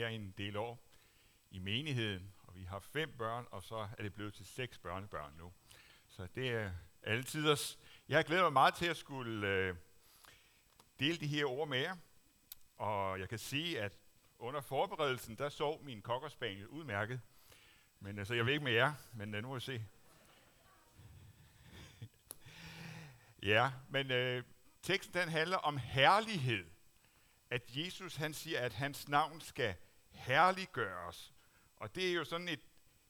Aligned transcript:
her 0.00 0.08
en 0.08 0.34
del 0.38 0.56
år 0.56 0.82
i 1.50 1.58
menigheden, 1.58 2.32
og 2.42 2.56
vi 2.56 2.64
har 2.64 2.78
fem 2.78 3.12
børn, 3.18 3.46
og 3.50 3.62
så 3.62 3.88
er 3.98 4.02
det 4.02 4.14
blevet 4.14 4.34
til 4.34 4.46
seks 4.46 4.78
børnebørn 4.78 5.34
nu. 5.38 5.52
Så 6.08 6.28
det 6.34 6.50
er 6.50 6.70
altid 7.02 7.50
os. 7.50 7.78
Jeg 8.08 8.18
har 8.18 8.22
glædet 8.22 8.44
mig 8.44 8.52
meget 8.52 8.74
til 8.74 8.86
at 8.86 8.96
skulle 8.96 9.48
øh, 9.48 9.76
dele 11.00 11.16
de 11.18 11.26
her 11.26 11.44
ord 11.44 11.68
med 11.68 11.78
jer, 11.78 11.96
og 12.76 13.20
jeg 13.20 13.28
kan 13.28 13.38
sige, 13.38 13.80
at 13.80 13.92
under 14.38 14.60
forberedelsen, 14.60 15.36
der 15.36 15.48
sov 15.48 15.84
min 15.84 16.02
kokkerspaniel 16.02 16.68
udmærket. 16.68 17.20
Men 18.00 18.18
altså, 18.18 18.34
jeg 18.34 18.46
ved 18.46 18.52
ikke 18.52 18.64
med 18.64 18.72
jer, 18.72 18.94
men 19.12 19.34
øh, 19.34 19.42
nu 19.42 19.48
må 19.48 19.54
vi 19.54 19.60
se. 19.60 19.84
ja, 23.52 23.72
men 23.88 24.10
øh, 24.10 24.44
teksten 24.82 25.20
den 25.20 25.28
handler 25.28 25.56
om 25.56 25.76
herlighed. 25.76 26.70
At 27.50 27.62
Jesus 27.68 28.16
han 28.16 28.34
siger, 28.34 28.60
at 28.60 28.72
hans 28.72 29.08
navn 29.08 29.40
skal 29.40 29.74
herliggøres. 30.20 31.32
Og 31.76 31.94
det 31.94 32.08
er 32.10 32.12
jo 32.12 32.24
sådan 32.24 32.48
et, 32.48 32.60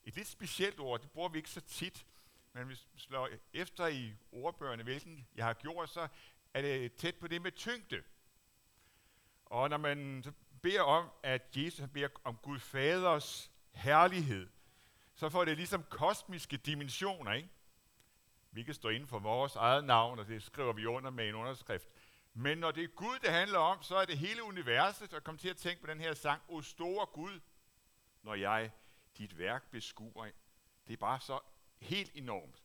et 0.05 0.16
lidt 0.16 0.29
specielt 0.29 0.80
ord, 0.80 1.01
det 1.01 1.11
bruger 1.11 1.29
vi 1.29 1.39
ikke 1.39 1.51
så 1.51 1.61
tit. 1.61 2.07
Men 2.52 2.66
hvis 2.66 2.89
vi 2.95 3.01
slår 3.01 3.29
efter 3.52 3.87
i 3.87 4.12
ordbøgerne, 4.33 4.83
hvilken 4.83 5.29
jeg 5.35 5.45
har 5.45 5.55
gjort, 5.55 5.91
så 5.91 6.09
er 6.55 6.62
det 6.62 6.95
tæt 6.95 7.15
på 7.15 7.29
det 7.29 7.43
med 7.43 7.52
tyngde. 7.52 8.02
Og 9.47 9.71
når 9.71 9.77
man 9.77 10.25
beder 10.62 10.83
om, 10.83 11.11
at 11.23 11.57
Jesus 11.57 11.88
beder 11.93 12.09
om 12.25 12.37
Gud 12.37 12.59
Faders 12.59 13.51
herlighed, 13.73 14.49
så 15.15 15.29
får 15.29 15.45
det 15.45 15.57
ligesom 15.57 15.85
kosmiske 15.85 16.57
dimensioner, 16.57 17.33
ikke? 17.33 17.49
Vi 18.52 18.63
kan 18.63 18.74
stå 18.74 18.88
inden 18.88 19.09
for 19.09 19.19
vores 19.19 19.57
eget 19.57 19.85
navn, 19.85 20.19
og 20.19 20.27
det 20.27 20.43
skriver 20.43 20.73
vi 20.73 20.87
under 20.87 21.11
med 21.11 21.29
en 21.29 21.35
underskrift. 21.35 21.88
Men 22.33 22.59
når 22.59 22.70
det 22.70 22.84
er 22.84 22.89
Gud, 22.89 23.19
det 23.19 23.30
handler 23.30 23.59
om, 23.59 23.83
så 23.83 23.97
er 23.97 24.05
det 24.05 24.19
hele 24.19 24.43
universet, 24.43 25.11
der 25.11 25.21
kommer 25.21 25.38
til 25.38 25.48
at 25.48 25.57
tænke 25.57 25.80
på 25.80 25.87
den 25.87 26.01
her 26.01 26.15
sang, 26.15 26.43
O 26.48 26.62
store 26.62 27.07
Gud, 27.07 27.41
når 28.23 28.34
jeg 28.34 28.73
dit 29.19 29.38
værk 29.38 29.71
beskuer. 29.71 30.30
Det 30.87 30.93
er 30.93 30.96
bare 30.96 31.21
så 31.21 31.40
helt 31.79 32.10
enormt. 32.15 32.65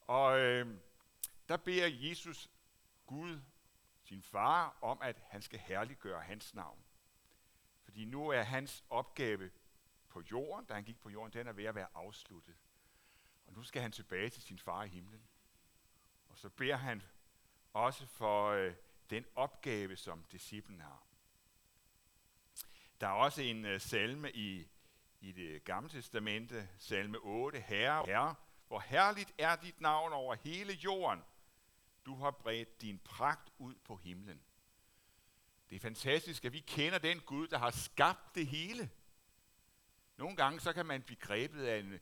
Og 0.00 0.38
øh, 0.38 0.66
der 1.48 1.56
beder 1.56 1.86
Jesus 1.86 2.50
Gud, 3.06 3.40
sin 4.02 4.22
far, 4.22 4.78
om 4.80 5.02
at 5.02 5.22
han 5.28 5.42
skal 5.42 5.58
herliggøre 5.58 6.20
hans 6.20 6.54
navn. 6.54 6.84
Fordi 7.84 8.04
nu 8.04 8.28
er 8.28 8.42
hans 8.42 8.84
opgave 8.90 9.50
på 10.08 10.22
jorden, 10.30 10.66
da 10.66 10.74
han 10.74 10.84
gik 10.84 11.00
på 11.00 11.10
jorden, 11.10 11.32
den 11.32 11.46
er 11.46 11.52
ved 11.52 11.64
at 11.64 11.74
være 11.74 11.88
afsluttet. 11.94 12.56
Og 13.46 13.52
nu 13.52 13.62
skal 13.62 13.82
han 13.82 13.92
tilbage 13.92 14.30
til 14.30 14.42
sin 14.42 14.58
far 14.58 14.84
i 14.84 14.88
himlen. 14.88 15.28
Og 16.28 16.38
så 16.38 16.48
beder 16.48 16.76
han 16.76 17.02
også 17.78 18.06
for 18.06 18.50
øh, 18.50 18.74
den 19.10 19.24
opgave, 19.34 19.96
som 19.96 20.24
disciplen 20.32 20.80
har. 20.80 21.06
Der 23.00 23.06
er 23.06 23.12
også 23.12 23.42
en 23.42 23.64
øh, 23.64 23.80
salme 23.80 24.32
i, 24.32 24.68
i 25.20 25.32
det 25.32 25.64
gamle 25.64 25.90
testamente, 25.90 26.68
salme 26.78 27.18
8, 27.18 27.60
Herre, 27.60 28.06
Herre, 28.06 28.34
hvor 28.68 28.80
herligt 28.80 29.32
er 29.38 29.56
dit 29.56 29.80
navn 29.80 30.12
over 30.12 30.34
hele 30.34 30.72
jorden. 30.72 31.22
Du 32.06 32.14
har 32.14 32.30
bredt 32.30 32.80
din 32.80 32.98
pragt 32.98 33.52
ud 33.58 33.74
på 33.84 33.96
himlen. 33.96 34.42
Det 35.70 35.76
er 35.76 35.80
fantastisk, 35.80 36.44
at 36.44 36.52
vi 36.52 36.60
kender 36.60 36.98
den 36.98 37.20
Gud, 37.20 37.48
der 37.48 37.58
har 37.58 37.70
skabt 37.70 38.34
det 38.34 38.46
hele. 38.46 38.90
Nogle 40.16 40.36
gange 40.36 40.60
så 40.60 40.72
kan 40.72 40.86
man 40.86 41.02
blive 41.02 41.18
grebet 41.18 41.64
af 41.64 41.78
en, 41.78 42.00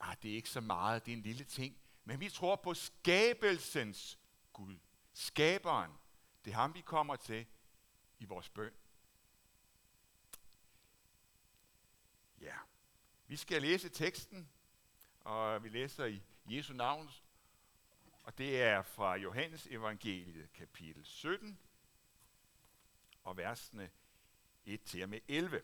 ah, 0.00 0.16
det 0.22 0.30
er 0.30 0.34
ikke 0.34 0.50
så 0.50 0.60
meget, 0.60 1.06
det 1.06 1.12
er 1.12 1.16
en 1.16 1.22
lille 1.22 1.44
ting. 1.44 1.76
Men 2.04 2.20
vi 2.20 2.28
tror 2.28 2.56
på 2.56 2.74
skabelsens 2.74 4.18
Gud. 4.52 4.76
Skaberen. 5.14 5.92
Det 6.44 6.50
er 6.50 6.54
ham, 6.54 6.74
vi 6.74 6.80
kommer 6.80 7.16
til 7.16 7.46
i 8.18 8.24
vores 8.24 8.48
bøn. 8.48 8.74
Ja, 12.40 12.56
vi 13.26 13.36
skal 13.36 13.62
læse 13.62 13.88
teksten, 13.88 14.50
og 15.20 15.64
vi 15.64 15.68
læser 15.68 16.04
i 16.04 16.22
Jesu 16.46 16.72
navn, 16.72 17.10
og 18.22 18.38
det 18.38 18.62
er 18.62 18.82
fra 18.82 19.14
Johannes 19.14 19.66
evangeliet 19.66 20.52
kapitel 20.52 21.04
17, 21.04 21.58
og 23.22 23.36
versene 23.36 23.90
1 24.64 24.82
til 24.82 25.08
med 25.08 25.20
11. 25.28 25.62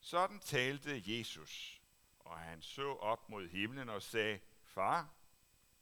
Sådan 0.00 0.40
talte 0.40 1.02
Jesus, 1.06 1.82
og 2.18 2.38
han 2.38 2.62
så 2.62 2.92
op 2.92 3.28
mod 3.28 3.48
himlen 3.48 3.88
og 3.88 4.02
sagde, 4.02 4.40
Far, 4.64 5.14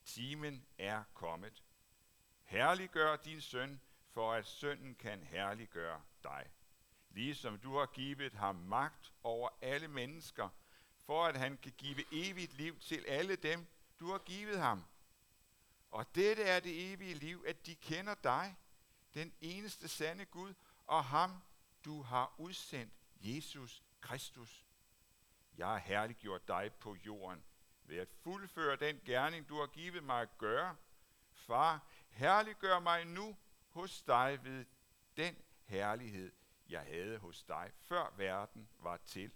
timen 0.04 0.66
er 0.78 1.04
kommet. 1.14 1.64
Herliggør 2.50 3.16
din 3.16 3.40
søn, 3.40 3.80
for 4.08 4.32
at 4.32 4.46
sønnen 4.46 4.94
kan 4.94 5.22
herliggøre 5.22 6.00
dig. 6.22 6.50
Ligesom 7.10 7.58
du 7.58 7.78
har 7.78 7.86
givet 7.86 8.34
ham 8.34 8.54
magt 8.54 9.12
over 9.22 9.48
alle 9.62 9.88
mennesker, 9.88 10.48
for 11.06 11.26
at 11.26 11.36
han 11.36 11.56
kan 11.56 11.72
give 11.72 12.04
evigt 12.12 12.52
liv 12.52 12.78
til 12.80 13.04
alle 13.08 13.36
dem, 13.36 13.66
du 14.00 14.10
har 14.10 14.18
givet 14.18 14.60
ham. 14.60 14.84
Og 15.90 16.14
dette 16.14 16.42
er 16.42 16.60
det 16.60 16.92
evige 16.92 17.14
liv, 17.14 17.44
at 17.46 17.66
de 17.66 17.74
kender 17.74 18.14
dig, 18.14 18.56
den 19.14 19.32
eneste 19.40 19.88
sande 19.88 20.24
Gud, 20.24 20.54
og 20.86 21.04
ham, 21.04 21.42
du 21.84 22.02
har 22.02 22.34
udsendt, 22.38 22.92
Jesus 23.20 23.82
Kristus. 24.00 24.66
Jeg 25.56 25.66
har 25.66 25.78
herliggjort 25.78 26.48
dig 26.48 26.72
på 26.80 26.94
jorden 26.94 27.44
ved 27.84 27.98
at 27.98 28.08
fuldføre 28.22 28.76
den 28.76 29.00
gerning, 29.04 29.48
du 29.48 29.58
har 29.60 29.66
givet 29.66 30.04
mig 30.04 30.22
at 30.22 30.38
gøre. 30.38 30.76
Far, 31.32 31.86
herliggør 32.10 32.78
mig 32.78 33.04
nu 33.04 33.37
hos 33.69 34.03
dig 34.03 34.44
ved 34.44 34.65
den 35.16 35.37
herlighed, 35.65 36.32
jeg 36.69 36.81
havde 36.81 37.19
hos 37.19 37.43
dig, 37.43 37.72
før 37.78 38.15
verden 38.16 38.69
var 38.78 38.97
til. 38.97 39.32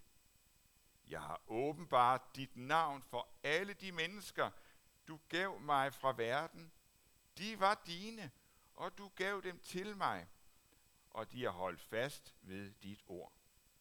Jeg 1.09 1.21
har 1.21 1.43
åbenbart 1.47 2.37
dit 2.37 2.57
navn 2.57 3.03
for 3.03 3.29
alle 3.43 3.75
de 3.75 3.93
mennesker, 3.93 4.51
du 5.09 5.21
gav 5.29 5.61
mig 5.61 5.95
fra 5.95 6.13
verden. 6.17 6.73
De 7.39 7.61
var 7.61 7.83
dine, 7.87 8.31
og 8.75 8.99
du 8.99 9.09
gav 9.09 9.41
dem 9.45 9.59
til 9.59 9.97
mig, 9.97 10.29
og 11.11 11.33
de 11.33 11.45
har 11.45 11.51
holdt 11.51 11.81
fast 11.81 12.35
ved 12.41 12.73
dit 12.83 13.03
ord. 13.07 13.33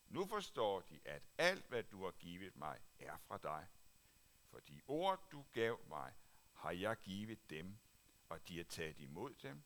Nu 0.08 0.26
forstår 0.26 0.82
de, 0.82 1.00
at 1.06 1.24
alt, 1.38 1.66
hvad 1.68 1.84
du 1.84 2.04
har 2.04 2.12
givet 2.12 2.56
mig, 2.56 2.80
er 3.00 3.18
fra 3.18 3.38
dig. 3.38 3.68
For 4.50 4.60
de 4.60 4.82
ord, 4.88 5.30
du 5.32 5.46
gav 5.54 5.80
mig, 5.88 6.14
har 6.54 6.72
jeg 6.72 6.98
givet 6.98 7.50
dem, 7.50 7.78
og 8.34 8.48
de 8.48 8.58
har 8.58 8.64
taget 8.64 9.00
imod 9.00 9.34
dem. 9.34 9.64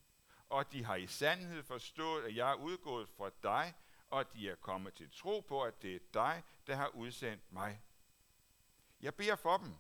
Og 0.50 0.72
de 0.72 0.84
har 0.84 0.96
i 0.96 1.08
sandhed 1.08 1.64
forstået, 1.64 2.24
at 2.24 2.36
jeg 2.36 2.52
er 2.52 2.56
udgået 2.56 3.10
fra 3.10 3.30
dig, 3.44 3.74
og 4.10 4.34
de 4.34 4.50
er 4.50 4.56
kommet 4.56 4.94
til 4.94 5.12
tro 5.12 5.40
på, 5.40 5.64
at 5.64 5.82
det 5.82 5.96
er 5.96 6.00
dig, 6.14 6.44
der 6.68 6.76
har 6.76 6.88
udsendt 6.88 7.52
mig. 7.52 7.82
Jeg 9.02 9.16
beder 9.16 9.36
for 9.36 9.58
dem. 9.58 9.76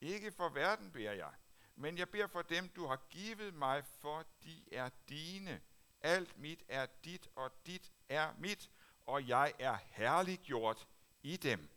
Ikke 0.00 0.32
for 0.32 0.48
verden 0.48 0.90
beder 0.92 1.12
jeg, 1.12 1.32
men 1.76 1.98
jeg 1.98 2.08
beder 2.08 2.26
for 2.26 2.42
dem, 2.42 2.68
du 2.68 2.86
har 2.86 3.06
givet 3.10 3.54
mig, 3.54 3.84
for 3.84 4.24
de 4.42 4.74
er 4.74 4.90
dine. 5.08 5.60
Alt 6.00 6.38
mit 6.38 6.64
er 6.68 6.86
dit, 7.04 7.28
og 7.34 7.50
dit 7.66 7.92
er 8.08 8.34
mit, 8.38 8.70
og 9.06 9.28
jeg 9.28 9.54
er 9.58 9.76
herliggjort 9.76 10.88
i 11.22 11.36
dem. 11.36 11.68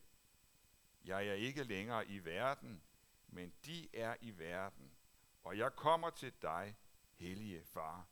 Jeg 1.05 1.27
er 1.27 1.33
ikke 1.33 1.63
længere 1.63 2.07
i 2.07 2.25
verden, 2.25 2.83
men 3.27 3.53
de 3.65 3.95
er 3.95 4.15
i 4.21 4.31
verden. 4.37 4.91
Og 5.43 5.57
jeg 5.57 5.75
kommer 5.75 6.09
til 6.09 6.33
dig, 6.41 6.77
hellige 7.15 7.63
far. 7.63 8.07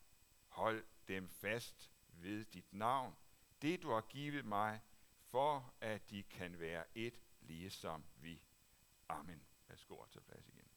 Hold 0.48 0.86
dem 1.08 1.30
fast 1.30 1.92
ved 2.12 2.46
dit 2.46 2.74
navn, 2.74 3.16
det 3.62 3.82
du 3.82 3.92
har 3.92 4.02
givet 4.02 4.46
mig, 4.46 4.82
for 5.30 5.74
at 5.82 6.10
de 6.10 6.24
kan 6.24 6.60
være 6.60 6.86
et, 6.96 7.20
ligesom 7.42 8.04
vi. 8.16 8.42
Amen. 9.10 9.42
Værsgo 9.68 9.96
at 9.96 10.10
tage 10.10 10.24
plads 10.24 10.48
igen. 10.48 10.68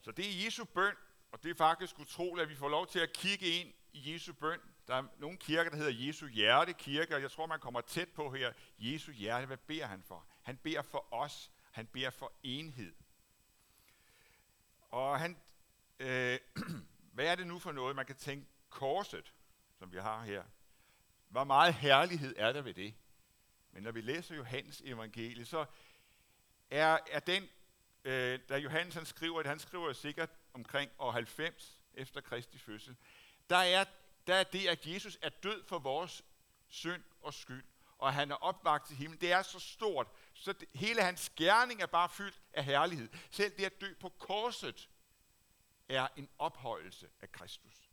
Så 0.00 0.12
det 0.12 0.26
er 0.26 0.44
Jesu 0.44 0.64
bøn, 0.64 0.94
og 1.32 1.42
det 1.42 1.50
er 1.50 1.54
faktisk 1.54 1.98
utroligt, 1.98 2.42
at 2.42 2.48
vi 2.48 2.54
får 2.54 2.68
lov 2.68 2.86
til 2.86 2.98
at 2.98 3.12
kigge 3.12 3.46
ind 3.46 3.74
i 3.92 4.12
Jesu 4.12 4.32
bøn. 4.32 4.60
Der 4.86 4.94
er 4.94 5.04
nogle 5.18 5.38
kirker, 5.38 5.70
der 5.70 5.76
hedder 5.76 6.06
Jesu 6.06 6.26
hjerte 6.26 6.72
kirke, 6.72 7.14
og 7.14 7.22
jeg 7.22 7.30
tror, 7.30 7.46
man 7.46 7.60
kommer 7.60 7.80
tæt 7.80 8.08
på 8.08 8.30
her. 8.30 8.52
Jesu 8.78 9.12
hjerte, 9.12 9.46
hvad 9.46 9.56
beder 9.56 9.86
han 9.86 10.02
for? 10.02 10.26
Han 10.46 10.56
beder 10.56 10.82
for 10.82 11.14
os. 11.14 11.50
Han 11.70 11.86
beder 11.86 12.10
for 12.10 12.32
enhed. 12.42 12.94
Og 14.88 15.20
han, 15.20 15.38
øh, 15.98 16.38
hvad 17.14 17.26
er 17.26 17.34
det 17.34 17.46
nu 17.46 17.58
for 17.58 17.72
noget? 17.72 17.96
Man 17.96 18.06
kan 18.06 18.16
tænke 18.16 18.46
korset, 18.70 19.32
som 19.78 19.92
vi 19.92 19.98
har 19.98 20.24
her. 20.24 20.44
Hvor 21.28 21.44
meget 21.44 21.74
herlighed 21.74 22.34
er 22.38 22.52
der 22.52 22.62
ved 22.62 22.74
det? 22.74 22.94
Men 23.70 23.82
når 23.82 23.92
vi 23.92 24.00
læser 24.00 24.34
Johannes 24.34 24.80
evangelie, 24.80 25.44
så 25.44 25.66
er, 26.70 26.98
er 27.10 27.20
den, 27.20 27.48
øh, 28.04 28.40
da 28.48 28.56
Johannes 28.56 28.94
han 28.94 29.06
skriver 29.06 29.42
det, 29.42 29.48
han 29.48 29.58
skriver 29.58 29.92
sikkert 29.92 30.30
omkring 30.52 30.90
år 30.98 31.10
90 31.10 31.82
efter 31.94 32.20
Kristi 32.20 32.58
fødsel, 32.58 32.96
der 33.50 33.56
er, 33.56 33.84
der 34.26 34.34
er 34.34 34.44
det, 34.44 34.66
at 34.66 34.86
Jesus 34.86 35.18
er 35.22 35.28
død 35.28 35.64
for 35.64 35.78
vores 35.78 36.24
synd 36.68 37.02
og 37.20 37.34
skyld, 37.34 37.64
og 37.98 38.14
han 38.14 38.30
er 38.30 38.34
opvagt 38.34 38.86
til 38.86 38.96
himlen. 38.96 39.20
Det 39.20 39.32
er 39.32 39.42
så 39.42 39.58
stort, 39.58 40.08
så 40.34 40.52
det, 40.52 40.68
hele 40.74 41.02
hans 41.02 41.30
gerning 41.36 41.82
er 41.82 41.86
bare 41.86 42.08
fyldt 42.08 42.40
af 42.52 42.64
herlighed. 42.64 43.08
Selv 43.30 43.56
det 43.56 43.64
at 43.64 43.80
dø 43.80 43.94
på 44.00 44.08
korset 44.08 44.88
er 45.88 46.08
en 46.16 46.28
ophøjelse 46.38 47.10
af 47.20 47.32
Kristus. 47.32 47.90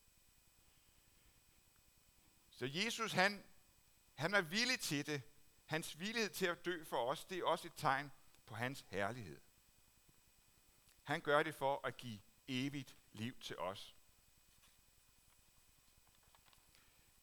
Så 2.49 2.69
Jesus, 2.73 3.11
han, 3.11 3.43
han 4.15 4.33
er 4.33 4.41
villig 4.41 4.79
til 4.79 5.05
det. 5.05 5.21
Hans 5.65 5.99
villighed 5.99 6.29
til 6.29 6.45
at 6.45 6.65
dø 6.65 6.83
for 6.83 7.11
os, 7.11 7.25
det 7.25 7.37
er 7.37 7.45
også 7.45 7.67
et 7.67 7.73
tegn 7.77 8.11
på 8.45 8.55
hans 8.55 8.85
herlighed. 8.89 9.41
Han 11.03 11.21
gør 11.21 11.43
det 11.43 11.55
for 11.55 11.87
at 11.87 11.97
give 11.97 12.19
evigt 12.47 12.97
liv 13.11 13.39
til 13.39 13.57
os. 13.57 13.95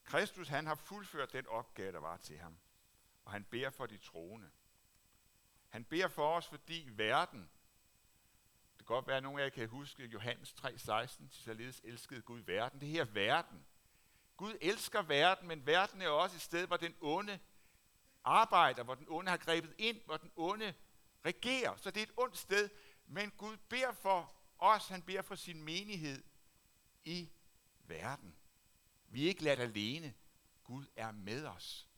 Kristus, 0.05 0.49
han 0.49 0.67
har 0.67 0.75
fuldført 0.75 1.33
den 1.33 1.47
opgave, 1.47 1.93
der 1.93 1.99
var 1.99 2.17
til 2.17 2.39
ham. 2.39 2.59
Og 3.31 3.35
han 3.35 3.45
beder 3.45 3.71
for 3.71 3.87
de 3.87 3.99
troende. 3.99 4.51
Han 5.69 5.85
beder 5.85 6.09
for 6.09 6.37
os, 6.37 6.49
fordi 6.49 6.89
verden, 6.93 7.41
det 8.79 8.87
kan 8.87 8.95
godt 8.95 9.07
være, 9.07 9.17
at 9.17 9.23
nogle 9.23 9.43
af 9.43 9.45
jer 9.45 9.51
kan 9.51 9.69
huske 9.69 10.07
Johannes 10.07 10.53
3:16, 10.53 11.29
således 11.31 11.81
elskede 11.85 12.23
Gud 12.23 12.41
verden. 12.41 12.81
Det 12.81 12.89
her 12.89 13.05
verden. 13.05 13.67
Gud 14.37 14.59
elsker 14.61 15.03
verden, 15.03 15.49
men 15.49 15.67
verden 15.67 16.03
er 16.03 16.09
også 16.09 16.37
et 16.37 16.43
sted, 16.43 16.67
hvor 16.67 16.77
den 16.77 16.97
onde 17.01 17.39
arbejder, 18.25 18.83
hvor 18.83 18.95
den 18.95 19.07
onde 19.09 19.31
har 19.31 19.39
grebet 19.39 19.75
ind, 19.79 20.01
hvor 20.05 20.17
den 20.17 20.33
onde 20.37 20.75
regerer. 21.25 21.77
Så 21.77 21.91
det 21.91 22.01
er 22.01 22.07
et 22.07 22.15
ondt 22.17 22.39
sted, 22.39 22.71
men 23.07 23.31
Gud 23.31 23.57
beder 23.57 23.93
for 23.93 24.35
os, 24.59 24.89
han 24.89 25.03
beder 25.03 25.23
for 25.23 25.35
sin 25.35 25.63
menighed 25.63 26.25
i 27.05 27.31
verden. 27.79 28.37
Vi 29.07 29.25
er 29.25 29.29
ikke 29.29 29.45
ladt 29.45 29.61
alene. 29.61 30.15
Gud 30.65 30.87
er 30.97 31.11
med 31.11 31.47
os. 31.47 31.90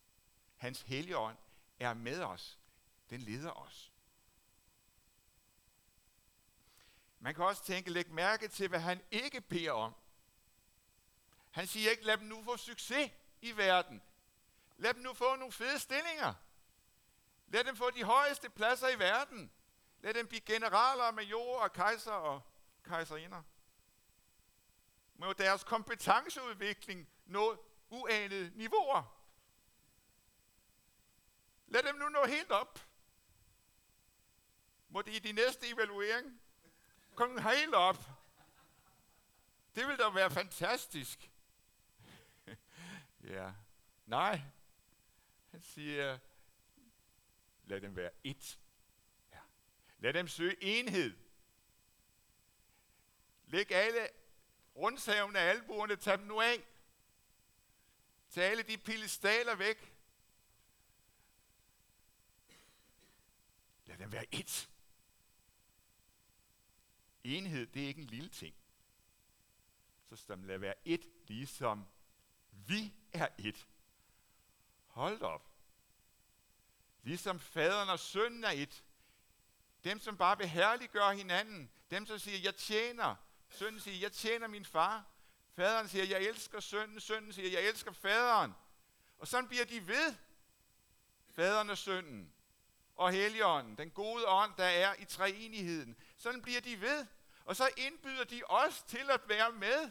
Hans 0.62 0.82
helligånd 0.82 1.37
er 1.81 1.94
med 1.94 2.23
os. 2.23 2.59
Den 3.11 3.20
leder 3.20 3.50
os. 3.50 3.93
Man 7.19 7.35
kan 7.35 7.44
også 7.44 7.64
tænke, 7.64 7.91
læg 7.91 8.11
mærke 8.11 8.49
til, 8.49 8.69
hvad 8.69 8.81
han 8.81 9.03
ikke 9.11 9.41
beder 9.41 9.73
om. 9.73 9.94
Han 11.50 11.67
siger 11.67 11.91
ikke, 11.91 12.05
lad 12.05 12.17
dem 12.17 12.26
nu 12.26 12.43
få 12.44 12.56
succes 12.56 13.11
i 13.41 13.56
verden. 13.56 14.03
Lad 14.76 14.94
dem 14.94 15.03
nu 15.03 15.14
få 15.14 15.37
nogle 15.37 15.53
fede 15.53 15.79
stillinger. 15.79 16.35
Lad 17.47 17.64
dem 17.64 17.76
få 17.76 17.91
de 17.91 18.05
højeste 18.05 18.50
pladser 18.50 18.88
i 18.88 18.99
verden. 18.99 19.50
Lad 19.99 20.14
dem 20.14 20.26
blive 20.26 20.41
generaler, 20.41 21.11
majorer 21.11 21.62
og 21.62 21.73
kejser 21.73 22.12
og 22.12 22.43
kejserinder. 22.82 23.43
Må 25.14 25.32
deres 25.32 25.64
kompetenceudvikling 25.64 27.09
nå 27.25 27.64
uanede 27.91 28.50
niveauer. 28.55 29.22
Lad 31.73 31.83
dem 31.83 31.95
nu 31.95 32.09
nå 32.09 32.25
helt 32.27 32.51
op. 32.51 32.87
Må 34.89 35.03
det 35.03 35.15
i 35.15 35.19
de 35.19 35.33
næste 35.33 35.69
evaluering 35.69 36.41
komme 37.15 37.51
helt 37.51 37.75
op. 37.75 37.97
Det 39.75 39.89
vil 39.89 39.99
da 39.99 40.09
være 40.09 40.31
fantastisk. 40.31 41.31
ja. 43.35 43.53
Nej. 44.07 44.41
Han 45.51 45.63
siger, 45.63 46.19
lad 47.65 47.81
dem 47.81 47.97
være 47.97 48.11
et. 48.25 48.59
Ja. 49.33 49.39
Lad 49.99 50.13
dem 50.13 50.29
søge 50.29 50.57
enhed. 50.61 51.17
Læg 53.47 53.73
alle 53.73 54.09
rundsavne 54.77 55.39
af 55.39 55.51
albuerne, 55.51 55.97
tag 55.97 56.19
dem 56.19 56.27
nu 56.27 56.41
af. 56.41 56.65
Tag 58.31 58.45
alle 58.45 58.63
de 58.63 58.79
pilestaler 58.79 59.55
væk. 59.55 59.93
Lad 63.87 63.99
dem 63.99 64.12
være 64.12 64.34
et. 64.34 64.70
Enhed, 67.25 67.67
det 67.67 67.82
er 67.82 67.87
ikke 67.87 68.02
en 68.02 68.08
lille 68.08 68.29
ting. 68.29 68.55
Så 70.08 70.17
skal 70.17 70.37
dem 70.37 70.44
lad 70.44 70.58
være 70.58 70.75
et, 70.84 71.08
ligesom 71.26 71.87
vi 72.50 72.94
er 73.12 73.29
et. 73.38 73.69
Hold 74.87 75.23
op. 75.23 75.49
Ligesom 77.02 77.40
faderen 77.40 77.88
og 77.88 77.99
sønnen 77.99 78.44
er 78.44 78.50
et. 78.50 78.84
Dem, 79.85 80.00
som 80.00 80.17
bare 80.17 80.38
vil 80.38 80.49
herliggøre 80.49 81.17
hinanden. 81.17 81.70
Dem, 81.90 82.06
som 82.06 82.19
siger, 82.19 82.38
jeg 82.38 82.56
tjener. 82.56 83.17
Sønnen 83.49 83.81
siger, 83.81 83.99
jeg 83.99 84.12
tjener 84.12 84.46
min 84.46 84.64
far. 84.64 85.06
Faderen 85.52 85.88
siger, 85.88 86.05
jeg 86.05 86.23
elsker 86.23 86.61
sønnen. 86.61 87.00
Sønnen 87.00 87.32
siger, 87.32 87.50
jeg 87.50 87.69
elsker 87.69 87.93
faderen. 87.93 88.52
Og 89.19 89.28
sådan 89.28 89.49
bliver 89.49 89.64
de 89.64 89.87
ved. 89.87 90.14
Faderen 91.31 91.70
og 91.70 91.78
sønnen 91.78 92.31
og 93.02 93.12
Helligånden, 93.12 93.78
den 93.78 93.90
gode 93.90 94.28
ånd, 94.28 94.52
der 94.56 94.64
er 94.64 94.94
i 94.99 95.04
treenigheden. 95.04 95.96
Sådan 96.16 96.43
bliver 96.43 96.60
de 96.60 96.81
ved. 96.81 97.06
Og 97.44 97.56
så 97.56 97.70
indbyder 97.76 98.25
de 98.25 98.43
os 98.44 98.82
til 98.82 99.10
at 99.10 99.20
være 99.28 99.52
med. 99.52 99.90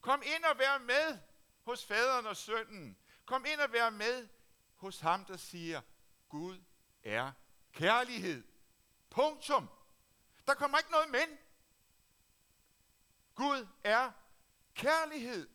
Kom 0.00 0.22
ind 0.36 0.44
og 0.44 0.58
vær 0.58 0.78
med 0.78 1.18
hos 1.62 1.84
faderen 1.84 2.26
og 2.26 2.36
sønnen. 2.36 2.98
Kom 3.24 3.44
ind 3.52 3.60
og 3.60 3.72
vær 3.72 3.90
med 3.90 4.28
hos 4.74 5.00
ham, 5.00 5.24
der 5.24 5.36
siger, 5.36 5.80
Gud 6.28 6.58
er 7.02 7.32
kærlighed. 7.72 8.44
Punktum. 9.10 9.68
Der 10.46 10.54
kommer 10.54 10.78
ikke 10.78 10.90
noget 10.90 11.10
men. 11.10 11.38
Gud 13.34 13.66
er 13.84 14.12
kærlighed, 14.74 15.48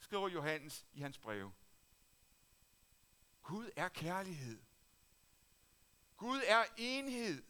skriver 0.00 0.28
Johannes 0.28 0.86
i 0.92 1.00
hans 1.00 1.18
brev. 1.18 1.52
Gud 3.42 3.70
er 3.76 3.88
kærlighed. 3.88 4.62
Gud 6.16 6.40
er 6.46 6.64
enhed. 6.76 7.42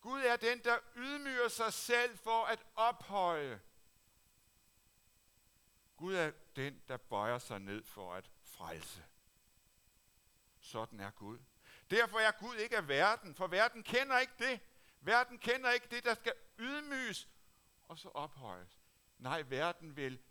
Gud 0.00 0.20
er 0.20 0.36
den, 0.36 0.64
der 0.64 0.78
ydmyger 0.96 1.48
sig 1.48 1.72
selv 1.72 2.18
for 2.18 2.44
at 2.44 2.66
ophøje. 2.74 3.60
Gud 5.96 6.14
er 6.14 6.32
den, 6.56 6.82
der 6.88 6.96
bøjer 6.96 7.38
sig 7.38 7.58
ned 7.58 7.84
for 7.84 8.14
at 8.14 8.30
frelse. 8.42 9.04
Sådan 10.60 11.00
er 11.00 11.10
Gud. 11.10 11.38
Derfor 11.90 12.18
er 12.18 12.30
Gud 12.30 12.56
ikke 12.56 12.76
af 12.76 12.88
verden, 12.88 13.34
for 13.34 13.46
verden 13.46 13.82
kender 13.82 14.18
ikke 14.18 14.32
det. 14.38 14.60
Verden 15.00 15.38
kender 15.38 15.70
ikke 15.70 15.86
det, 15.90 16.04
der 16.04 16.14
skal 16.14 16.32
ydmyges 16.58 17.28
og 17.88 17.98
så 17.98 18.08
ophøjes. 18.08 18.80
Nej, 19.18 19.42
verden 19.42 19.96
vil 19.96 20.22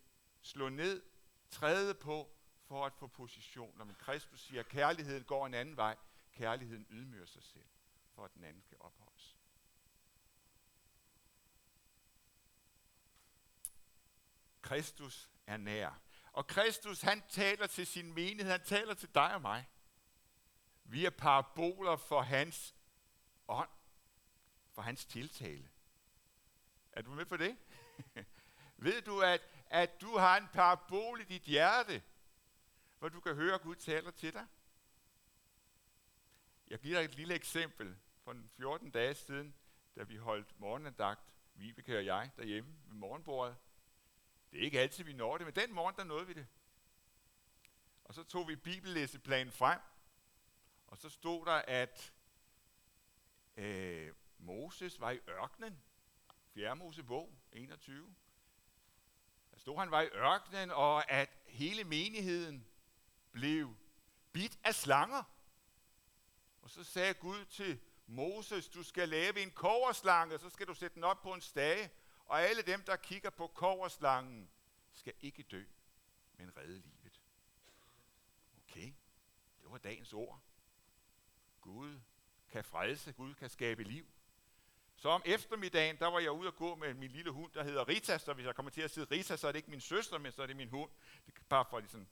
slå 0.41 0.69
ned, 0.69 1.03
træde 1.49 1.93
på 1.93 2.31
for 2.63 2.85
at 2.85 2.93
få 2.93 3.07
positioner. 3.07 3.85
Men 3.85 3.95
Kristus 3.95 4.41
siger, 4.41 4.59
at 4.59 4.67
kærligheden 4.67 5.23
går 5.23 5.45
en 5.45 5.53
anden 5.53 5.77
vej. 5.77 5.95
Kærligheden 6.37 6.87
ydmyger 6.89 7.25
sig 7.25 7.43
selv, 7.43 7.65
for 8.15 8.25
at 8.25 8.33
den 8.33 8.43
anden 8.43 8.63
kan 8.69 8.77
ophøjes. 8.79 9.37
Kristus 14.61 15.29
er 15.47 15.57
nær. 15.57 16.01
Og 16.31 16.47
Kristus, 16.47 17.01
han 17.01 17.23
taler 17.29 17.67
til 17.67 17.87
sin 17.87 18.13
menighed, 18.13 18.51
han 18.51 18.63
taler 18.63 18.93
til 18.93 19.15
dig 19.15 19.33
og 19.33 19.41
mig. 19.41 19.69
Vi 20.83 21.05
er 21.05 21.09
paraboler 21.09 21.95
for 21.95 22.21
hans 22.21 22.75
ånd, 23.47 23.69
for 24.71 24.81
hans 24.81 25.05
tiltale. 25.05 25.69
Er 26.91 27.01
du 27.01 27.11
med 27.11 27.25
på 27.25 27.37
det? 27.37 27.57
Ved 28.85 29.01
du, 29.01 29.21
at, 29.21 29.41
at 29.65 30.01
du 30.01 30.17
har 30.17 30.37
en 30.37 30.47
parabol 30.53 31.21
i 31.21 31.23
dit 31.23 31.43
hjerte, 31.43 32.03
hvor 32.99 33.09
du 33.09 33.19
kan 33.19 33.35
høre, 33.35 33.55
at 33.55 33.61
Gud 33.61 33.75
taler 33.75 34.11
til 34.11 34.33
dig? 34.33 34.47
Jeg 36.67 36.79
giver 36.79 36.99
dig 36.99 37.05
et 37.05 37.15
lille 37.15 37.35
eksempel. 37.35 37.97
For 38.23 38.35
14 38.57 38.91
dage 38.91 39.13
siden, 39.13 39.55
da 39.95 40.03
vi 40.03 40.15
holdt 40.15 40.59
morgenandagt, 40.59 41.33
Vibeke 41.53 41.97
og 41.97 42.05
jeg, 42.05 42.31
derhjemme 42.37 42.75
ved 42.85 42.95
morgenbordet. 42.95 43.55
Det 44.51 44.59
er 44.59 44.63
ikke 44.63 44.79
altid, 44.79 45.03
vi 45.03 45.13
når 45.13 45.37
det, 45.37 45.47
men 45.47 45.55
den 45.55 45.73
morgen, 45.73 45.95
der 45.95 46.03
nåede 46.03 46.27
vi 46.27 46.33
det. 46.33 46.47
Og 48.03 48.13
så 48.13 48.23
tog 48.23 48.47
vi 48.47 48.55
bibellæseplanen 48.55 49.51
frem, 49.51 49.79
og 50.87 50.97
så 50.97 51.09
stod 51.09 51.45
der, 51.45 51.61
at 51.67 52.13
øh, 53.57 54.13
Moses 54.37 54.99
var 54.99 55.11
i 55.11 55.19
ørkenen. 55.29 55.83
4. 56.53 56.75
Mosebog 56.75 57.33
21. 57.51 58.15
Der 59.51 59.57
stod, 59.57 59.79
han 59.79 59.91
var 59.91 60.01
i 60.01 60.07
ørkenen, 60.07 60.71
og 60.71 61.11
at 61.11 61.29
hele 61.45 61.83
menigheden 61.83 62.67
blev 63.31 63.75
bidt 64.31 64.59
af 64.63 64.75
slanger. 64.75 65.23
Og 66.67 66.71
så 66.71 66.83
sagde 66.83 67.13
Gud 67.13 67.45
til 67.45 67.79
Moses, 68.07 68.69
du 68.69 68.83
skal 68.83 69.09
lave 69.09 69.39
en 69.39 69.51
koverslange, 69.51 70.35
og 70.35 70.39
så 70.39 70.49
skal 70.49 70.67
du 70.67 70.73
sætte 70.73 70.95
den 70.95 71.03
op 71.03 71.21
på 71.21 71.33
en 71.33 71.41
stage, 71.41 71.89
og 72.25 72.41
alle 72.41 72.61
dem, 72.61 72.83
der 72.83 72.95
kigger 72.95 73.29
på 73.29 73.47
koverslangen, 73.47 74.49
skal 74.93 75.13
ikke 75.21 75.43
dø, 75.43 75.63
men 76.37 76.57
redde 76.57 76.81
livet. 76.81 77.21
Okay, 78.57 78.93
det 79.61 79.71
var 79.71 79.77
dagens 79.77 80.13
ord. 80.13 80.41
Gud 81.61 81.99
kan 82.49 82.63
frelse, 82.63 83.11
Gud 83.11 83.33
kan 83.33 83.49
skabe 83.49 83.83
liv. 83.83 84.05
Så 84.95 85.09
om 85.09 85.21
eftermiddagen, 85.25 85.97
der 85.99 86.07
var 86.07 86.19
jeg 86.19 86.31
ude 86.31 86.47
og 86.47 86.55
gå 86.55 86.75
med 86.75 86.93
min 86.93 87.11
lille 87.11 87.31
hund, 87.31 87.51
der 87.53 87.63
hedder 87.63 87.87
Rita, 87.87 88.17
så 88.17 88.33
hvis 88.33 88.45
jeg 88.45 88.55
kommer 88.55 88.69
til 88.69 88.81
at 88.81 88.91
sige 88.91 89.07
Rita, 89.11 89.37
så 89.37 89.47
er 89.47 89.51
det 89.51 89.59
ikke 89.59 89.69
min 89.69 89.81
søster, 89.81 90.17
men 90.17 90.31
så 90.31 90.41
er 90.41 90.47
det 90.47 90.55
min 90.55 90.69
hund. 90.69 90.91
Det 91.25 91.33
er 91.37 91.41
bare 91.49 91.65
for, 91.69 91.77
at 91.77 91.91
sådan, 91.91 92.09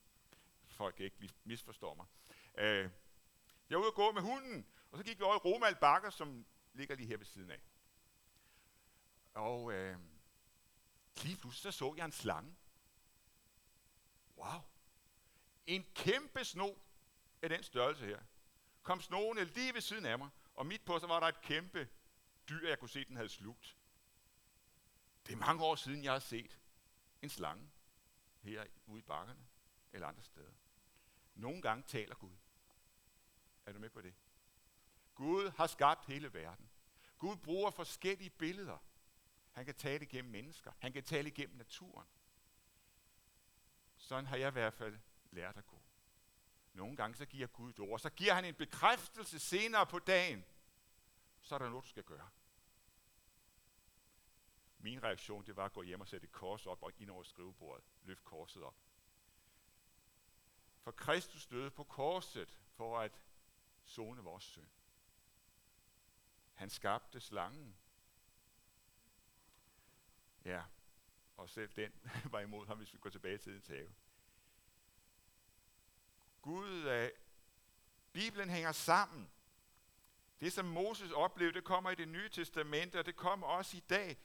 folk 0.67 0.99
ikke 0.99 1.29
misforstår 1.43 1.93
mig. 1.93 2.05
Øh, 2.57 2.89
jeg 3.69 3.77
var 3.77 3.83
ude 3.83 3.91
og 3.91 3.95
gå 3.95 4.11
med 4.11 4.21
hunden, 4.21 4.67
og 4.91 4.97
så 4.97 5.03
gik 5.03 5.19
vi 5.19 5.23
over 5.23 5.35
i 5.35 5.37
Romal 5.37 5.75
Bakker, 5.75 6.09
som 6.09 6.45
ligger 6.73 6.95
lige 6.95 7.07
her 7.07 7.17
ved 7.17 7.25
siden 7.25 7.51
af. 7.51 7.61
Og 9.33 9.73
øh, 9.73 9.99
lige 11.23 11.37
pludselig 11.37 11.73
så, 11.73 11.77
så 11.77 11.93
jeg 11.97 12.05
en 12.05 12.11
slange. 12.11 12.55
Wow. 14.37 14.61
En 15.67 15.85
kæmpe 15.93 16.43
sno 16.43 16.73
af 17.41 17.49
den 17.49 17.63
størrelse 17.63 18.05
her. 18.05 18.19
Kom 18.83 19.01
snoene 19.01 19.43
lige 19.43 19.73
ved 19.73 19.81
siden 19.81 20.05
af 20.05 20.17
mig, 20.17 20.29
og 20.53 20.65
midt 20.65 20.85
på 20.85 20.99
så 20.99 21.07
var 21.07 21.19
der 21.19 21.27
et 21.27 21.41
kæmpe 21.41 21.89
dyr, 22.49 22.67
jeg 22.67 22.79
kunne 22.79 22.89
se, 22.89 23.05
den 23.05 23.15
havde 23.15 23.29
slugt. 23.29 23.77
Det 25.25 25.33
er 25.33 25.37
mange 25.37 25.63
år 25.63 25.75
siden, 25.75 26.03
jeg 26.03 26.11
har 26.11 26.19
set 26.19 26.59
en 27.21 27.29
slange 27.29 27.71
her 28.41 28.65
ude 28.85 28.99
i 28.99 29.03
bakkerne 29.03 29.47
eller 29.93 30.07
andre 30.07 30.23
steder. 30.23 30.51
Nogle 31.35 31.61
gange 31.61 31.83
taler 31.87 32.15
Gud. 32.15 32.35
Er 33.65 33.73
du 33.73 33.79
med 33.79 33.89
på 33.89 34.01
det? 34.01 34.13
Gud 35.15 35.49
har 35.49 35.67
skabt 35.67 36.05
hele 36.05 36.33
verden. 36.33 36.69
Gud 37.17 37.35
bruger 37.35 37.71
forskellige 37.71 38.29
billeder. 38.29 38.77
Han 39.51 39.65
kan 39.65 39.75
tale 39.75 40.05
igennem 40.05 40.31
mennesker. 40.31 40.71
Han 40.79 40.93
kan 40.93 41.03
tale 41.03 41.27
igennem 41.27 41.57
naturen. 41.57 42.07
Sådan 43.97 44.25
har 44.25 44.37
jeg 44.37 44.47
i 44.47 44.51
hvert 44.51 44.73
fald 44.73 44.99
lært 45.31 45.57
at 45.57 45.67
gå. 45.67 45.81
Nogle 46.73 46.95
gange 46.95 47.15
så 47.15 47.25
giver 47.25 47.47
Gud 47.47 47.69
et 47.69 47.79
ord. 47.79 47.99
Så 47.99 48.09
giver 48.09 48.33
han 48.33 48.45
en 48.45 48.55
bekræftelse 48.55 49.39
senere 49.39 49.85
på 49.85 49.99
dagen. 49.99 50.45
Så 51.41 51.55
er 51.55 51.59
der 51.59 51.69
noget, 51.69 51.83
du 51.83 51.89
skal 51.89 52.03
gøre. 52.03 52.29
Min 54.79 55.03
reaktion, 55.03 55.45
det 55.45 55.55
var 55.55 55.65
at 55.65 55.73
gå 55.73 55.81
hjem 55.81 56.01
og 56.01 56.07
sætte 56.07 56.25
et 56.25 56.31
kors 56.31 56.65
op 56.65 56.83
og 56.83 56.91
ind 56.97 57.09
over 57.09 57.23
skrivebordet. 57.23 57.85
Løft 58.03 58.23
korset 58.23 58.63
op. 58.63 58.75
For 60.81 60.91
Kristus 60.91 61.47
døde 61.47 61.71
på 61.71 61.83
korset 61.83 62.59
for 62.73 62.99
at 62.99 63.21
zone 63.87 64.23
vores 64.23 64.43
synd. 64.43 64.67
Han 66.53 66.69
skabte 66.69 67.19
slangen. 67.19 67.75
Ja, 70.45 70.63
og 71.37 71.49
selv 71.49 71.71
den 71.75 71.91
var 72.31 72.39
imod 72.39 72.67
ham, 72.67 72.77
hvis 72.77 72.93
vi 72.93 72.97
går 72.97 73.09
tilbage 73.09 73.37
til 73.37 73.53
den 73.53 73.61
have. 73.61 73.89
Gud, 76.41 76.83
øh, 76.83 77.09
Bibelen 78.13 78.49
hænger 78.49 78.71
sammen. 78.71 79.31
Det, 80.39 80.53
som 80.53 80.65
Moses 80.65 81.11
oplevede, 81.11 81.55
det 81.55 81.63
kommer 81.63 81.91
i 81.91 81.95
det 81.95 82.07
nye 82.07 82.29
testamente, 82.29 82.99
og 82.99 83.05
det 83.05 83.15
kommer 83.15 83.47
også 83.47 83.77
i 83.77 83.79
dag. 83.79 84.17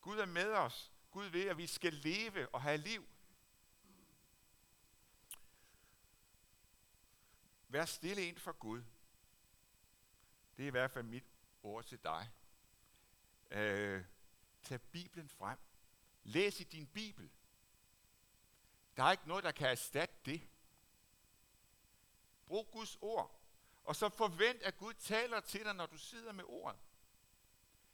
Gud 0.00 0.18
er 0.18 0.26
med 0.26 0.52
os. 0.52 0.92
Gud 1.10 1.24
ved, 1.24 1.48
at 1.48 1.58
vi 1.58 1.66
skal 1.66 1.92
leve 1.92 2.54
og 2.54 2.62
have 2.62 2.76
liv. 2.76 3.08
Vær 7.72 7.84
stille 7.84 8.26
ind 8.26 8.38
for 8.38 8.52
Gud. 8.52 8.82
Det 10.56 10.62
er 10.62 10.66
i 10.66 10.70
hvert 10.70 10.90
fald 10.90 11.04
mit 11.04 11.24
ord 11.62 11.84
til 11.84 11.98
dig. 12.04 12.30
Øh, 13.50 14.04
tag 14.62 14.80
Bibelen 14.80 15.28
frem. 15.28 15.58
Læs 16.22 16.60
i 16.60 16.64
din 16.64 16.86
Bibel. 16.86 17.30
Der 18.96 19.02
er 19.02 19.10
ikke 19.10 19.28
noget, 19.28 19.44
der 19.44 19.52
kan 19.52 19.68
erstatte 19.68 20.14
det. 20.24 20.48
Brug 22.46 22.68
Guds 22.72 22.98
ord. 23.00 23.42
Og 23.84 23.96
så 23.96 24.08
forvent, 24.08 24.62
at 24.62 24.76
Gud 24.76 24.94
taler 24.94 25.40
til 25.40 25.64
dig, 25.64 25.74
når 25.74 25.86
du 25.86 25.98
sidder 25.98 26.32
med 26.32 26.44
ordet. 26.46 26.80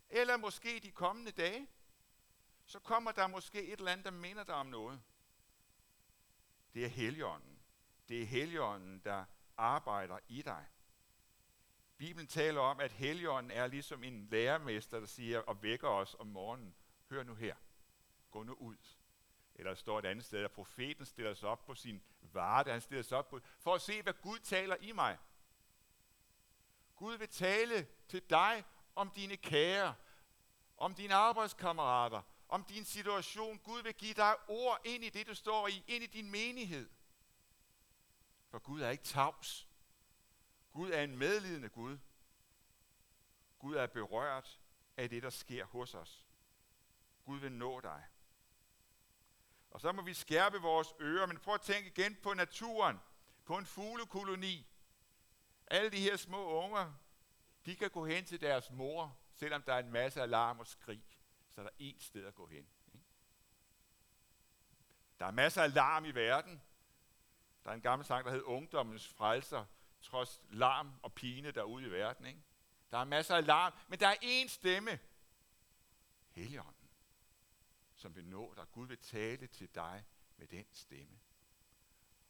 Eller 0.09 0.37
måske 0.37 0.81
de 0.81 0.91
kommende 0.91 1.31
dage, 1.31 1.69
så 2.65 2.79
kommer 2.79 3.13
der 3.13 3.27
måske 3.27 3.63
et 3.63 3.79
eller 3.79 3.93
andet, 3.93 4.05
der 4.05 4.11
minder 4.11 4.45
dig 4.45 4.55
om 4.55 4.67
noget. 4.67 5.03
Det 6.75 6.85
er 6.85 6.89
Helligånden. 6.89 7.63
Det 8.09 8.23
er 8.23 8.27
Helligånden, 8.27 9.01
der 9.01 9.25
arbejder 9.57 10.19
i 10.29 10.43
dig. 10.43 10.67
Bibelen 11.97 12.27
taler 12.27 12.61
om, 12.61 12.81
at 12.81 12.93
Helligånden 12.93 13.51
er 13.51 13.67
ligesom 13.67 14.05
en 14.05 14.29
lærermester, 14.31 15.01
der 15.01 15.07
siger 15.07 15.41
og 15.41 15.63
vækker 15.63 15.89
os 15.89 16.17
om 16.19 16.27
morgenen. 16.27 16.75
Hør 17.11 17.23
nu 17.23 17.35
her. 17.35 17.57
Gå 18.31 18.43
nu 18.43 18.53
ud. 18.53 18.77
Eller 19.55 19.71
der 19.71 19.77
står 19.77 19.99
et 19.99 20.05
andet 20.05 20.25
sted, 20.25 20.45
at 20.45 20.53
profeten 20.53 21.07
stiller 21.07 21.35
sig 21.35 21.49
op 21.49 21.65
på 21.65 21.75
sin 21.75 22.03
vare, 22.21 22.71
han 22.71 22.81
stiller 22.81 23.03
sig 23.03 23.19
op 23.19 23.29
på, 23.29 23.41
for 23.59 23.75
at 23.75 23.81
se, 23.81 24.03
hvad 24.03 24.13
Gud 24.13 24.39
taler 24.39 24.77
i 24.81 24.93
mig. 24.93 25.19
Gud 26.97 27.17
vil 27.17 27.29
tale 27.29 27.87
til 28.09 28.23
dig 28.31 28.65
om 28.95 29.11
dine 29.11 29.37
kære, 29.37 29.95
om 30.77 30.95
dine 30.95 31.15
arbejdskammerater, 31.15 32.23
om 32.49 32.65
din 32.65 32.85
situation. 32.85 33.59
Gud 33.59 33.83
vil 33.83 33.95
give 33.95 34.15
dig 34.15 34.35
ord 34.49 34.81
ind 34.85 35.05
i 35.05 35.09
det, 35.09 35.27
du 35.27 35.35
står 35.35 35.69
i, 35.69 35.85
ind 35.87 36.05
i 36.05 36.07
din 36.07 36.31
menighed. 36.31 36.91
For 38.57 38.61
Gud 38.61 38.81
er 38.81 38.91
ikke 38.91 39.05
tavs. 39.05 39.69
Gud 40.73 40.91
er 40.91 41.03
en 41.03 41.17
medlidende 41.17 41.69
Gud. 41.69 41.99
Gud 43.59 43.75
er 43.75 43.87
berørt 43.87 44.61
af 44.97 45.11
det, 45.11 45.23
der 45.23 45.31
sker 45.31 45.65
hos 45.65 45.95
os. 45.95 46.27
Gud 47.25 47.39
vil 47.39 47.53
nå 47.53 47.81
dig. 47.81 48.05
Og 49.71 49.81
så 49.81 49.93
må 49.93 50.03
vi 50.03 50.15
skærpe 50.15 50.59
vores 50.59 50.95
ører, 51.01 51.27
men 51.27 51.39
prøv 51.39 51.55
at 51.55 51.61
tænke 51.61 51.89
igen 51.89 52.17
på 52.23 52.35
naturen, 52.35 53.01
på 53.45 53.59
en 53.59 53.67
fuglekoloni. 53.67 54.67
Alle 55.67 55.91
de 55.91 56.01
her 56.01 56.17
små 56.17 56.65
unger, 56.65 56.93
de 57.67 57.77
kan 57.77 57.91
gå 57.91 58.07
hen 58.07 58.25
til 58.25 58.41
deres 58.41 58.71
mor, 58.71 59.19
selvom 59.35 59.63
der 59.63 59.75
er 59.75 59.79
en 59.79 59.93
masse 59.93 60.23
alarm 60.23 60.61
og 60.61 60.67
skrig. 60.67 61.05
Så 61.49 61.61
er 61.61 61.65
der 61.65 61.93
ét 61.93 62.05
sted 62.05 62.27
at 62.27 62.35
gå 62.35 62.47
hen. 62.47 62.69
Der 65.19 65.27
er 65.27 65.31
masser 65.31 65.63
af 65.63 65.67
alarm 65.67 66.05
i 66.05 66.11
verden. 66.11 66.63
Der 67.67 67.73
er 67.73 67.75
en 67.75 67.83
gammel 67.83 68.07
sang, 68.07 68.25
der 68.25 68.31
hedder 68.31 68.47
Ungdommens 68.47 69.09
frelser, 69.09 69.65
trods 70.01 70.41
larm 70.51 70.93
og 71.03 71.13
pine 71.13 71.51
derude 71.51 71.87
i 71.87 71.91
verden. 71.91 72.27
Ikke? 72.27 72.43
Der 72.91 72.99
er 72.99 73.05
masser 73.05 73.37
af 73.37 73.47
larm, 73.47 73.73
men 73.89 74.01
der 74.01 74.07
er 74.09 74.15
én 74.15 74.49
stemme. 74.49 74.99
Helligånden, 76.31 76.91
som 77.95 78.17
vil 78.17 78.25
nå 78.25 78.55
dig. 78.55 78.67
Gud 78.73 78.87
vil 78.87 78.99
tale 78.99 79.47
til 79.47 79.75
dig 79.75 80.05
med 80.37 80.47
den 80.47 80.67
stemme. 80.73 81.21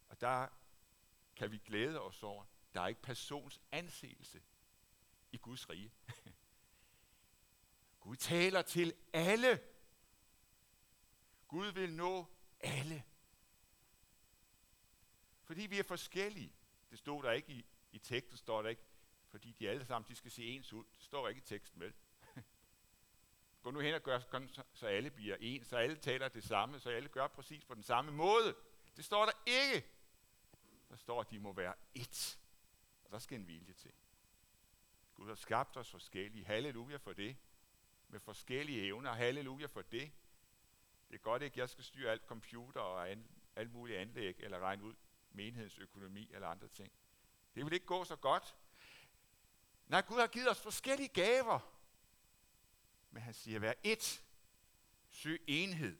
Og 0.07 0.21
der 0.21 0.47
kan 1.35 1.51
vi 1.51 1.57
glæde 1.57 2.01
os 2.01 2.23
over, 2.23 2.45
der 2.73 2.81
er 2.81 2.87
ikke 2.87 3.01
persons 3.01 3.61
anseelse 3.71 4.43
i 5.31 5.37
Guds 5.37 5.69
rige. 5.69 5.93
Gud 7.99 8.15
taler 8.15 8.61
til 8.61 8.93
alle. 9.13 9.63
Gud 11.47 11.67
vil 11.67 11.93
nå 11.93 12.25
alle. 12.59 13.03
Fordi 15.47 15.61
vi 15.61 15.79
er 15.79 15.83
forskellige. 15.83 16.53
Det 16.89 16.99
stod 16.99 17.23
der 17.23 17.31
ikke 17.31 17.51
i, 17.51 17.65
i 17.91 17.99
teksten, 17.99 18.37
står 18.37 18.61
der 18.61 18.69
ikke, 18.69 18.81
fordi 19.27 19.51
de 19.51 19.69
alle 19.69 19.85
sammen 19.85 20.09
de 20.09 20.15
skal 20.15 20.31
se 20.31 20.43
ens 20.43 20.73
ud. 20.73 20.83
Det 20.83 21.03
står 21.03 21.27
ikke 21.27 21.39
i 21.39 21.45
teksten 21.45 21.81
vel? 21.81 21.93
Gå 23.61 23.71
nu 23.71 23.79
hen 23.79 23.93
og 23.93 24.03
gør, 24.03 24.19
så 24.73 24.87
alle 24.87 25.09
bliver 25.09 25.37
en, 25.39 25.63
så 25.63 25.77
alle 25.77 25.95
taler 25.95 26.27
det 26.27 26.43
samme, 26.43 26.79
så 26.79 26.89
alle 26.89 27.09
gør 27.09 27.27
præcis 27.27 27.65
på 27.65 27.73
den 27.73 27.83
samme 27.83 28.11
måde. 28.11 28.55
Det 28.97 29.05
står 29.05 29.25
der 29.25 29.31
ikke. 29.45 29.87
Der 30.89 30.95
står, 30.95 31.21
at 31.21 31.31
de 31.31 31.39
må 31.39 31.53
være 31.53 31.73
ét. 31.97 32.37
Og 33.03 33.11
der 33.11 33.19
skal 33.19 33.39
en 33.39 33.47
vilje 33.47 33.73
til. 33.73 33.91
Gud 35.15 35.27
har 35.27 35.35
skabt 35.35 35.77
os 35.77 35.91
forskellige. 35.91 36.45
Halleluja 36.45 36.97
for 36.97 37.13
det. 37.13 37.37
Med 38.07 38.19
forskellige 38.19 38.85
evner. 38.85 39.13
Halleluja 39.13 39.65
for 39.65 39.81
det. 39.81 40.11
Det 41.09 41.15
er 41.15 41.19
godt 41.19 41.41
ikke, 41.41 41.53
at 41.53 41.57
jeg 41.57 41.69
skal 41.69 41.83
styre 41.83 42.11
alt 42.11 42.25
computer 42.25 42.81
og 42.81 43.11
an, 43.11 43.27
alt 43.55 43.71
muligt 43.71 43.99
anlæg, 43.99 44.35
eller 44.39 44.59
regne 44.59 44.83
ud 44.83 44.93
menighedens 45.37 45.77
økonomi 45.77 46.29
eller 46.33 46.47
andre 46.47 46.67
ting. 46.67 46.91
Det 47.55 47.65
vil 47.65 47.73
ikke 47.73 47.85
gå 47.85 48.03
så 48.03 48.15
godt. 48.15 48.55
Nej, 49.87 50.01
Gud 50.01 50.19
har 50.19 50.27
givet 50.27 50.49
os 50.49 50.61
forskellige 50.61 51.09
gaver. 51.09 51.59
Men 53.11 53.21
han 53.21 53.33
siger, 53.33 53.59
vær 53.59 53.73
et. 53.83 54.23
Søg 55.09 55.41
enhed. 55.47 55.97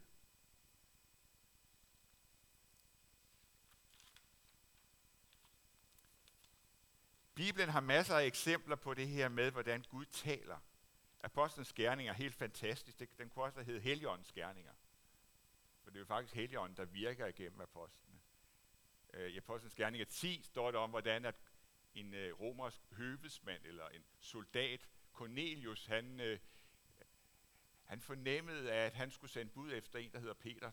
Bibelen 7.35 7.69
har 7.69 7.79
masser 7.79 8.15
af 8.15 8.25
eksempler 8.25 8.75
på 8.75 8.93
det 8.93 9.07
her 9.07 9.29
med, 9.29 9.51
hvordan 9.51 9.81
Gud 9.89 10.05
taler. 10.05 10.59
Apostlenes 11.23 11.73
gerninger 11.73 12.13
er 12.13 12.17
helt 12.17 12.35
fantastisk. 12.35 13.17
Den 13.17 13.29
kunne 13.29 13.45
også 13.45 13.63
hedde 13.63 13.79
Helligåndens 13.79 14.31
gerninger. 14.31 14.73
For 15.83 15.89
det 15.89 15.97
er 15.97 15.99
jo 15.99 16.05
faktisk 16.05 16.33
Helligånden, 16.33 16.77
der 16.77 16.85
virker 16.85 17.25
igennem 17.25 17.61
apostlen. 17.61 18.06
Øh, 19.13 19.31
I 19.31 19.37
Apostlenes 19.37 19.75
gerninger 19.75 20.05
10 20.05 20.41
står 20.43 20.71
der 20.71 20.79
om, 20.79 20.89
hvordan 20.89 21.25
at 21.25 21.35
en 21.93 22.13
øh, 22.13 22.39
romersk 22.39 22.81
høvesmand 22.91 23.65
eller 23.65 23.89
en 23.89 24.05
soldat, 24.19 24.89
Cornelius, 25.13 25.85
han, 25.85 26.19
øh, 26.19 26.39
han 27.83 28.01
fornemmede, 28.01 28.71
at 28.71 28.93
han 28.93 29.11
skulle 29.11 29.31
sende 29.31 29.51
bud 29.51 29.73
efter 29.73 29.99
en, 29.99 30.11
der 30.11 30.19
hedder 30.19 30.33
Peter, 30.33 30.71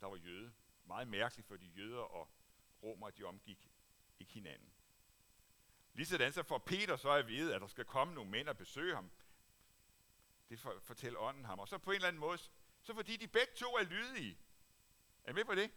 der 0.00 0.06
var 0.06 0.16
jøde. 0.16 0.52
Meget 0.84 1.08
mærkeligt, 1.08 1.48
for 1.48 1.56
de 1.56 1.66
jøder 1.66 2.00
og 2.00 2.34
romer, 2.82 3.10
de 3.10 3.24
omgik 3.24 3.70
ikke 4.18 4.32
hinanden. 4.32 4.72
Ligesådan 5.94 6.32
så 6.32 6.42
får 6.42 6.58
Peter 6.58 6.96
så 6.96 7.10
at 7.10 7.28
vide, 7.28 7.54
at 7.54 7.60
der 7.60 7.66
skal 7.66 7.84
komme 7.84 8.14
nogle 8.14 8.30
mænd 8.30 8.48
og 8.48 8.56
besøge 8.56 8.94
ham. 8.94 9.10
Det 10.48 10.60
for, 10.60 10.80
fortæller 10.80 11.20
ånden 11.20 11.44
ham. 11.44 11.58
Og 11.58 11.68
så 11.68 11.78
på 11.78 11.90
en 11.90 11.94
eller 11.94 12.08
anden 12.08 12.20
måde, 12.20 12.38
så 12.82 12.94
fordi 12.94 13.16
de 13.16 13.28
begge 13.28 13.52
to 13.56 13.66
er 13.66 13.84
lydige. 13.84 14.38
Er 15.24 15.30
I 15.30 15.34
med 15.34 15.44
på 15.44 15.54
det? 15.54 15.70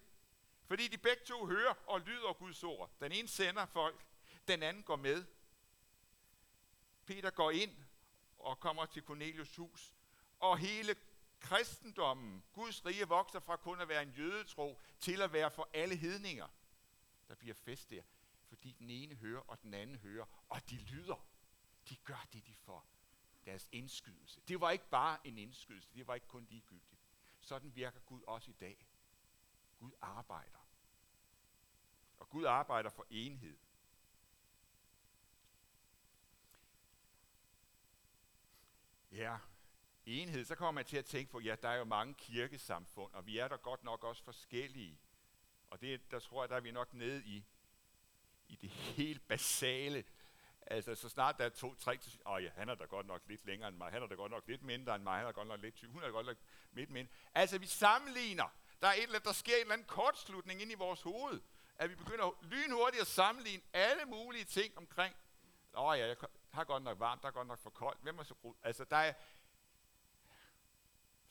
Fordi 0.65 0.87
de 0.87 0.97
begge 0.97 1.23
to 1.25 1.45
hører 1.45 1.73
og 1.87 2.01
lyder 2.01 2.33
Guds 2.33 2.63
ord. 2.63 2.91
Den 2.99 3.11
ene 3.11 3.27
sender 3.27 3.65
folk, 3.65 4.05
den 4.47 4.63
anden 4.63 4.83
går 4.83 4.95
med. 4.95 5.25
Peter 7.05 7.29
går 7.29 7.51
ind 7.51 7.75
og 8.39 8.59
kommer 8.59 8.85
til 8.85 9.03
Cornelius 9.03 9.55
hus, 9.55 9.93
og 10.39 10.57
hele 10.57 10.95
kristendommen, 11.39 12.43
Guds 12.53 12.85
rige, 12.85 13.07
vokser 13.07 13.39
fra 13.39 13.55
kun 13.57 13.81
at 13.81 13.87
være 13.87 14.03
en 14.03 14.09
jødetro 14.09 14.81
til 14.99 15.21
at 15.21 15.33
være 15.33 15.51
for 15.51 15.69
alle 15.73 15.95
hedninger. 15.95 16.47
Der 17.27 17.35
bliver 17.35 17.55
fest 17.55 17.89
der, 17.89 18.03
fordi 18.47 18.71
den 18.71 18.89
ene 18.89 19.15
hører, 19.15 19.41
og 19.41 19.61
den 19.61 19.73
anden 19.73 19.95
hører, 19.95 20.25
og 20.49 20.69
de 20.69 20.75
lyder. 20.77 21.27
De 21.89 21.95
gør 21.95 22.27
det, 22.33 22.47
de 22.47 22.55
får. 22.55 22.87
Deres 23.45 23.69
indskydelse. 23.71 24.41
Det 24.47 24.61
var 24.61 24.71
ikke 24.71 24.89
bare 24.89 25.27
en 25.27 25.37
indskydelse, 25.37 25.89
det 25.93 26.07
var 26.07 26.15
ikke 26.15 26.27
kun 26.27 26.47
ligegyldigt. 26.49 27.01
Sådan 27.41 27.75
virker 27.75 27.99
Gud 27.99 28.21
også 28.27 28.51
i 28.51 28.53
dag. 28.53 28.87
Gud 29.79 29.91
arbejder. 30.01 30.67
Og 32.17 32.29
Gud 32.29 32.43
arbejder 32.43 32.89
for 32.89 33.05
enhed. 33.09 33.57
Ja, 39.11 39.37
enhed, 40.05 40.45
så 40.45 40.55
kommer 40.55 40.71
man 40.71 40.85
til 40.85 40.97
at 40.97 41.05
tænke 41.05 41.31
på, 41.31 41.39
ja, 41.39 41.55
der 41.61 41.69
er 41.69 41.77
jo 41.77 41.83
mange 41.83 42.13
kirkesamfund, 42.13 43.13
og 43.13 43.25
vi 43.25 43.37
er 43.37 43.47
der 43.47 43.57
godt 43.57 43.83
nok 43.83 44.03
også 44.03 44.23
forskellige. 44.23 44.99
Og 45.69 45.81
det, 45.81 46.11
der 46.11 46.19
tror 46.19 46.43
jeg, 46.43 46.49
der 46.49 46.55
er 46.55 46.59
vi 46.59 46.71
nok 46.71 46.93
nede 46.93 47.23
i, 47.25 47.45
i 48.47 48.55
det 48.55 48.69
helt 48.69 49.27
basale. 49.27 50.03
Altså, 50.61 50.95
så 50.95 51.09
snart 51.09 51.37
der 51.37 51.45
er 51.45 51.49
to, 51.49 51.75
tre, 51.75 51.99
åh 52.25 52.43
ja, 52.43 52.49
han 52.49 52.69
er 52.69 52.75
da 52.75 52.85
godt 52.85 53.07
nok 53.07 53.21
lidt 53.27 53.45
længere 53.45 53.69
end 53.69 53.77
mig, 53.77 53.91
han 53.91 54.03
er 54.03 54.07
da 54.07 54.15
godt 54.15 54.31
nok 54.31 54.47
lidt 54.47 54.63
mindre 54.63 54.95
end 54.95 55.03
mig, 55.03 55.17
han 55.17 55.27
er 55.27 55.31
godt 55.31 55.47
nok 55.47 55.59
lidt 55.61 55.75
tyk, 55.75 55.89
hun 55.89 56.03
er 56.03 56.09
godt 56.11 56.25
nok 56.25 56.37
lidt 56.71 56.89
mindre. 56.89 57.13
Altså, 57.35 57.57
vi 57.57 57.67
sammenligner. 57.67 58.49
Der, 58.81 58.87
er 58.87 58.93
et 58.93 59.03
eller 59.03 59.15
andet, 59.15 59.25
der 59.25 59.33
sker 59.33 59.55
en 59.55 59.61
eller 59.61 59.73
anden 59.73 59.87
kortslutning 59.87 60.61
ind 60.61 60.71
i 60.71 60.75
vores 60.75 61.01
hoved, 61.01 61.41
at 61.75 61.89
vi 61.89 61.95
begynder 61.95 62.37
lynhurtigt 62.41 63.01
at 63.01 63.07
sammenligne 63.07 63.63
alle 63.73 64.05
mulige 64.05 64.45
ting 64.45 64.77
omkring. 64.77 65.15
Åh 65.77 65.97
ja, 65.99 66.07
jeg 66.07 66.15
har 66.51 66.63
godt 66.63 66.83
nok 66.83 66.99
varmt, 66.99 67.21
der 67.21 67.27
er 67.27 67.31
godt 67.31 67.47
nok 67.47 67.59
for 67.59 67.69
koldt. 67.69 68.01
Hvem 68.01 68.19
er 68.19 68.23
så 68.23 68.33
god? 68.33 68.55
Altså, 68.63 68.83
der 68.83 68.97
er, 68.97 69.13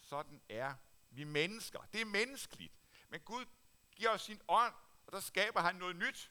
sådan 0.01 0.43
er 0.49 0.75
vi 1.11 1.25
mennesker. 1.25 1.81
Det 1.93 2.01
er 2.01 2.05
menneskeligt. 2.05 2.73
Men 3.09 3.21
Gud 3.21 3.45
giver 3.97 4.11
os 4.11 4.23
sin 4.23 4.41
ånd, 4.49 4.75
og 5.07 5.13
der 5.13 5.21
skaber 5.21 5.61
han 5.61 5.75
noget 5.75 5.97
nyt. 5.97 6.31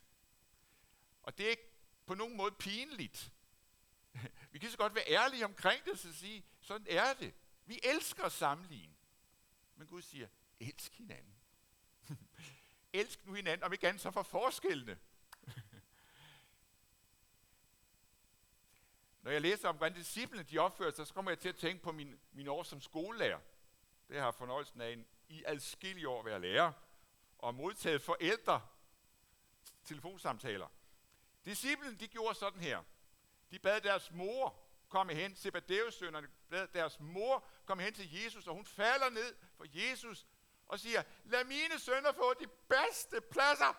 Og 1.23 1.37
det 1.37 1.45
er 1.45 1.49
ikke 1.49 1.71
på 2.05 2.15
nogen 2.15 2.37
måde 2.37 2.51
pinligt. 2.51 3.31
Vi 4.51 4.59
kan 4.59 4.71
så 4.71 4.77
godt 4.77 4.95
være 4.95 5.07
ærlige 5.07 5.45
omkring 5.45 5.85
det, 5.85 5.99
så 5.99 6.13
sige, 6.13 6.45
sådan 6.61 6.87
er 6.89 7.13
det. 7.13 7.33
Vi 7.65 7.79
elsker 7.83 8.23
at 8.23 8.31
sammenligne. 8.31 8.95
Men 9.75 9.87
Gud 9.87 10.01
siger, 10.01 10.27
elsk 10.59 10.97
hinanden. 10.97 11.35
elsk 12.93 13.25
nu 13.25 13.33
hinanden, 13.33 13.63
om 13.63 13.73
ikke 13.73 13.87
andet 13.87 14.01
så 14.01 14.11
for 14.11 14.23
forskellene. 14.23 14.99
Når 19.21 19.31
jeg 19.31 19.41
læser 19.41 19.69
om, 19.69 19.75
hvordan 19.75 19.97
disciplene 19.97 20.43
de 20.43 20.57
opfører 20.57 20.91
sig, 20.91 21.07
så 21.07 21.13
kommer 21.13 21.31
jeg 21.31 21.39
til 21.39 21.49
at 21.49 21.55
tænke 21.55 21.83
på 21.83 21.91
min, 21.91 22.19
min 22.31 22.47
år 22.47 22.63
som 22.63 22.81
skolelærer. 22.81 23.39
Det 24.09 24.19
har 24.19 24.31
fornøjelsen 24.31 24.81
af 24.81 24.91
en, 24.91 25.07
i 25.27 25.43
adskillige 25.47 26.09
år 26.09 26.19
at 26.19 26.25
være 26.25 26.41
lærer, 26.41 26.71
og 27.37 27.55
modtaget 27.55 28.01
forældre 28.01 28.61
telefonsamtaler. 29.85 30.67
Disciplen, 31.45 31.99
de 31.99 32.07
gjorde 32.07 32.35
sådan 32.35 32.59
her. 32.59 32.83
De 33.51 33.59
bad 33.59 33.81
deres 33.81 34.11
mor 34.11 34.63
komme 34.89 35.13
hen, 35.13 35.35
Zebedeus-sønnerne 35.35 36.27
bad 36.49 36.67
deres 36.67 36.99
mor 36.99 37.47
komme 37.65 37.83
hen 37.83 37.93
til 37.93 38.13
Jesus, 38.13 38.47
og 38.47 38.55
hun 38.55 38.65
falder 38.65 39.09
ned 39.09 39.35
for 39.57 39.65
Jesus 39.73 40.27
og 40.73 40.79
siger, 40.79 41.03
lad 41.25 41.43
mine 41.43 41.79
sønner 41.79 42.11
få 42.11 42.33
de 42.33 42.47
bedste 42.47 43.21
pladser. 43.21 43.73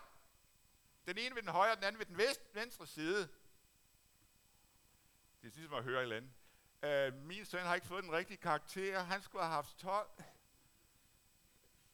Den 1.07 1.19
ene 1.19 1.35
ved 1.35 1.43
den 1.43 1.51
højre, 1.51 1.77
den 1.77 1.85
anden 1.85 1.99
ved 1.99 2.07
den 2.07 2.37
venstre 2.53 2.87
side. 2.87 3.29
Det 5.43 5.49
er 5.49 5.57
ligesom 5.57 5.75
at 5.75 5.85
høre 5.85 5.99
et 5.99 6.03
eller 6.03 6.17
andet. 6.17 6.33
Øh, 6.83 7.15
min 7.15 7.45
søn 7.45 7.67
har 7.67 7.75
ikke 7.75 7.87
fået 7.87 8.05
den 8.05 8.13
rigtige 8.13 8.37
karakter. 8.37 9.01
Han 9.01 9.23
skulle 9.23 9.45
have 9.45 9.55
haft 9.55 9.79
12. 9.79 10.11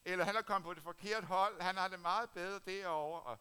Eller 0.05 0.25
han 0.25 0.35
er 0.35 0.41
kommet 0.41 0.65
på 0.65 0.73
det 0.73 0.83
forkerte 0.83 1.27
hold. 1.27 1.61
Han 1.61 1.77
har 1.77 1.87
det 1.87 1.99
meget 1.99 2.29
bedre 2.29 2.59
derovre. 2.59 3.21
Og 3.21 3.39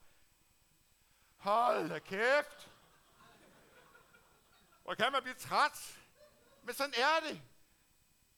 hold 1.37 1.88
da 1.88 1.99
kæft. 1.99 2.70
Hvor 4.83 4.94
kan 4.94 5.12
man 5.12 5.23
blive 5.23 5.35
træt? 5.35 6.01
Men 6.62 6.75
sådan 6.75 6.94
er 6.96 7.20
det. 7.29 7.42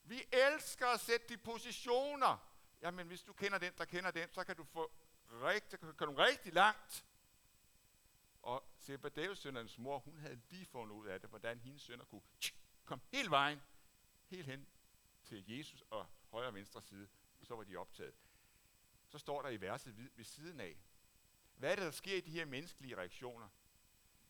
Vi 0.03 0.23
elsker 0.31 0.87
at 0.87 0.99
sætte 0.99 1.27
de 1.29 1.37
positioner. 1.37 2.52
Jamen, 2.83 3.07
hvis 3.07 3.23
du 3.23 3.33
kender 3.33 3.57
den, 3.57 3.73
der 3.77 3.85
kender 3.85 4.11
den, 4.11 4.31
så 4.31 4.43
kan 4.43 4.55
du 4.55 4.63
få 4.63 4.91
rigtig, 5.31 5.79
kan 5.79 6.07
du 6.07 6.13
rigtig 6.13 6.53
langt. 6.53 7.05
Og 8.41 8.63
Zebedeus 8.79 9.39
sønnernes 9.39 9.77
mor, 9.77 9.99
hun 9.99 10.17
havde 10.19 10.41
lige 10.49 10.65
fundet 10.65 10.95
ud 10.95 11.07
af 11.07 11.21
det, 11.21 11.29
hvordan 11.29 11.59
hendes 11.59 11.81
sønner 11.81 12.05
kunne 12.05 12.21
komme 12.85 13.03
hele 13.11 13.29
vejen, 13.29 13.61
helt 14.25 14.45
hen 14.45 14.67
til 15.23 15.43
Jesus 15.47 15.83
og 15.89 16.07
højre 16.31 16.47
og 16.47 16.53
venstre 16.53 16.81
side. 16.81 17.07
Så 17.43 17.55
var 17.55 17.63
de 17.63 17.75
optaget. 17.75 18.15
Så 19.07 19.17
står 19.17 19.41
der 19.41 19.49
i 19.49 19.61
verset 19.61 19.97
ved, 19.97 20.09
ved 20.15 20.25
siden 20.25 20.59
af, 20.59 20.77
hvad 21.55 21.71
er 21.71 21.75
det, 21.75 21.85
der 21.85 21.91
sker 21.91 22.17
i 22.17 22.21
de 22.21 22.31
her 22.31 22.45
menneskelige 22.45 22.97
reaktioner? 22.97 23.49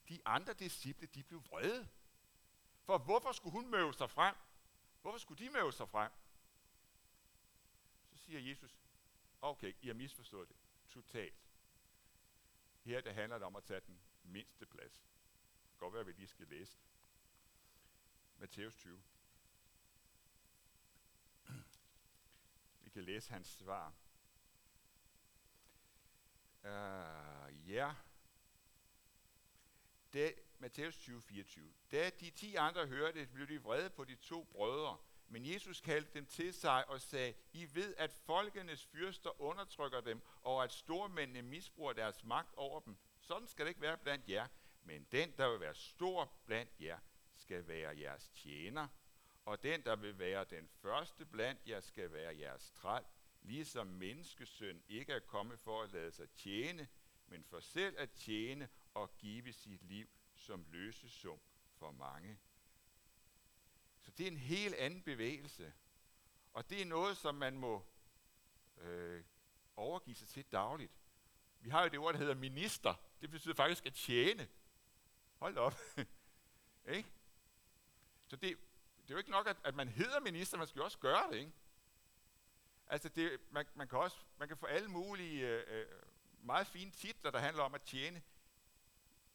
De 0.09 0.21
andre 0.25 0.53
disciple, 0.53 1.07
de 1.07 1.23
blev 1.23 1.43
vrede. 1.45 1.89
For 2.83 2.97
hvorfor 2.97 3.31
skulle 3.31 3.53
hun 3.53 3.71
møve 3.71 3.93
sig 3.93 4.09
frem? 4.09 4.35
Hvorfor 5.01 5.17
skulle 5.17 5.45
de 5.45 5.49
møve 5.49 5.73
sig 5.73 5.89
frem? 5.89 6.11
Siger 8.25 8.39
Jesus, 8.39 8.77
okay, 9.41 9.73
I 9.81 9.87
har 9.87 9.93
misforstået 9.93 10.49
det 10.49 10.57
totalt. 10.89 11.43
Her 12.81 13.01
det 13.01 13.13
handler 13.13 13.37
det 13.37 13.47
om 13.47 13.55
at 13.55 13.63
tage 13.63 13.81
den 13.87 14.01
mindste 14.23 14.65
plads. 14.65 14.93
Det 14.93 15.69
kan 15.69 15.77
godt 15.79 15.93
være, 15.93 16.01
at 16.01 16.07
vi 16.07 16.11
lige 16.11 16.27
skal 16.27 16.47
læse. 16.47 16.79
Matthæus 18.37 18.75
20. 18.75 19.03
Vi 22.83 22.89
kan 22.89 23.03
læse 23.03 23.31
hans 23.31 23.47
svar. 23.47 23.93
Uh, 26.63 27.69
ja. 27.69 27.95
Det, 30.13 30.35
Matthæus 30.59 30.97
20, 30.97 31.21
24. 31.21 31.73
Da 31.91 32.09
de 32.09 32.29
ti 32.29 32.55
andre 32.55 32.87
hørte 32.87 33.19
det, 33.19 33.31
blev 33.31 33.47
de 33.47 33.61
vrede 33.61 33.89
på 33.89 34.03
de 34.03 34.15
to 34.15 34.43
brødre. 34.43 34.97
Men 35.33 35.45
Jesus 35.45 35.81
kaldte 35.81 36.13
dem 36.13 36.25
til 36.25 36.53
sig 36.53 36.89
og 36.89 37.01
sagde, 37.01 37.33
I 37.53 37.67
ved, 37.73 37.95
at 37.97 38.13
folkenes 38.13 38.85
fyrster 38.85 39.41
undertrykker 39.41 40.01
dem, 40.01 40.21
og 40.41 40.63
at 40.63 40.73
stormændene 40.73 41.41
misbruger 41.41 41.93
deres 41.93 42.23
magt 42.23 42.53
over 42.55 42.79
dem. 42.79 42.97
Sådan 43.19 43.47
skal 43.47 43.65
det 43.65 43.69
ikke 43.69 43.81
være 43.81 43.97
blandt 43.97 44.29
jer. 44.29 44.47
Men 44.83 45.07
den, 45.11 45.33
der 45.37 45.51
vil 45.51 45.59
være 45.59 45.75
stor 45.75 46.31
blandt 46.45 46.71
jer, 46.79 46.99
skal 47.35 47.67
være 47.67 47.99
jeres 47.99 48.29
tjener. 48.29 48.87
Og 49.45 49.63
den, 49.63 49.83
der 49.83 49.95
vil 49.95 50.19
være 50.19 50.43
den 50.43 50.69
første 50.81 51.25
blandt 51.25 51.67
jer, 51.67 51.79
skal 51.79 52.13
være 52.13 52.39
jeres 52.39 52.71
træl. 52.71 53.03
Ligesom 53.41 53.87
menneskesøn 53.87 54.83
ikke 54.87 55.13
er 55.13 55.19
kommet 55.19 55.59
for 55.59 55.81
at 55.81 55.93
lade 55.93 56.11
sig 56.11 56.29
tjene, 56.29 56.87
men 57.27 57.43
for 57.43 57.59
selv 57.59 57.95
at 57.99 58.11
tjene 58.11 58.69
og 58.93 59.17
give 59.17 59.53
sit 59.53 59.83
liv 59.83 60.09
som 60.35 60.65
løsesum 60.69 61.39
for 61.75 61.91
mange. 61.91 62.37
Så 64.03 64.11
det 64.11 64.23
er 64.23 64.31
en 64.31 64.37
helt 64.37 64.75
anden 64.75 65.01
bevægelse. 65.01 65.73
Og 66.53 66.69
det 66.69 66.81
er 66.81 66.85
noget, 66.85 67.17
som 67.17 67.35
man 67.35 67.57
må 67.57 67.85
øh, 68.77 69.23
overgive 69.75 70.15
sig 70.15 70.27
til 70.27 70.45
dagligt. 70.51 70.91
Vi 71.59 71.69
har 71.69 71.83
jo 71.83 71.89
det 71.89 71.99
ord, 71.99 72.13
der 72.13 72.19
hedder 72.19 72.35
minister. 72.35 72.93
Det 73.21 73.29
betyder 73.29 73.53
faktisk 73.53 73.85
at 73.85 73.93
tjene. 73.93 74.47
Hold 75.35 75.57
op. 75.57 75.73
ikke? 76.95 77.09
Så 78.27 78.35
det, 78.35 78.57
det 78.97 79.09
er 79.09 79.13
jo 79.13 79.17
ikke 79.17 79.31
nok, 79.31 79.47
at, 79.47 79.57
at 79.63 79.75
man 79.75 79.87
hedder 79.87 80.19
minister, 80.19 80.57
man 80.57 80.67
skal 80.67 80.79
jo 80.79 80.85
også 80.85 80.99
gøre 80.99 81.31
det. 81.31 81.37
Ikke? 81.37 81.51
Altså 82.87 83.09
det, 83.09 83.39
man, 83.49 83.65
man, 83.75 83.87
kan 83.87 83.99
også, 83.99 84.17
man 84.37 84.47
kan 84.47 84.57
få 84.57 84.65
alle 84.65 84.89
mulige 84.89 85.47
øh, 85.47 85.79
øh 85.79 85.85
meget 86.45 86.67
fine 86.67 86.91
titler, 86.91 87.31
der 87.31 87.39
handler 87.39 87.63
om 87.63 87.73
at 87.73 87.81
tjene. 87.81 88.23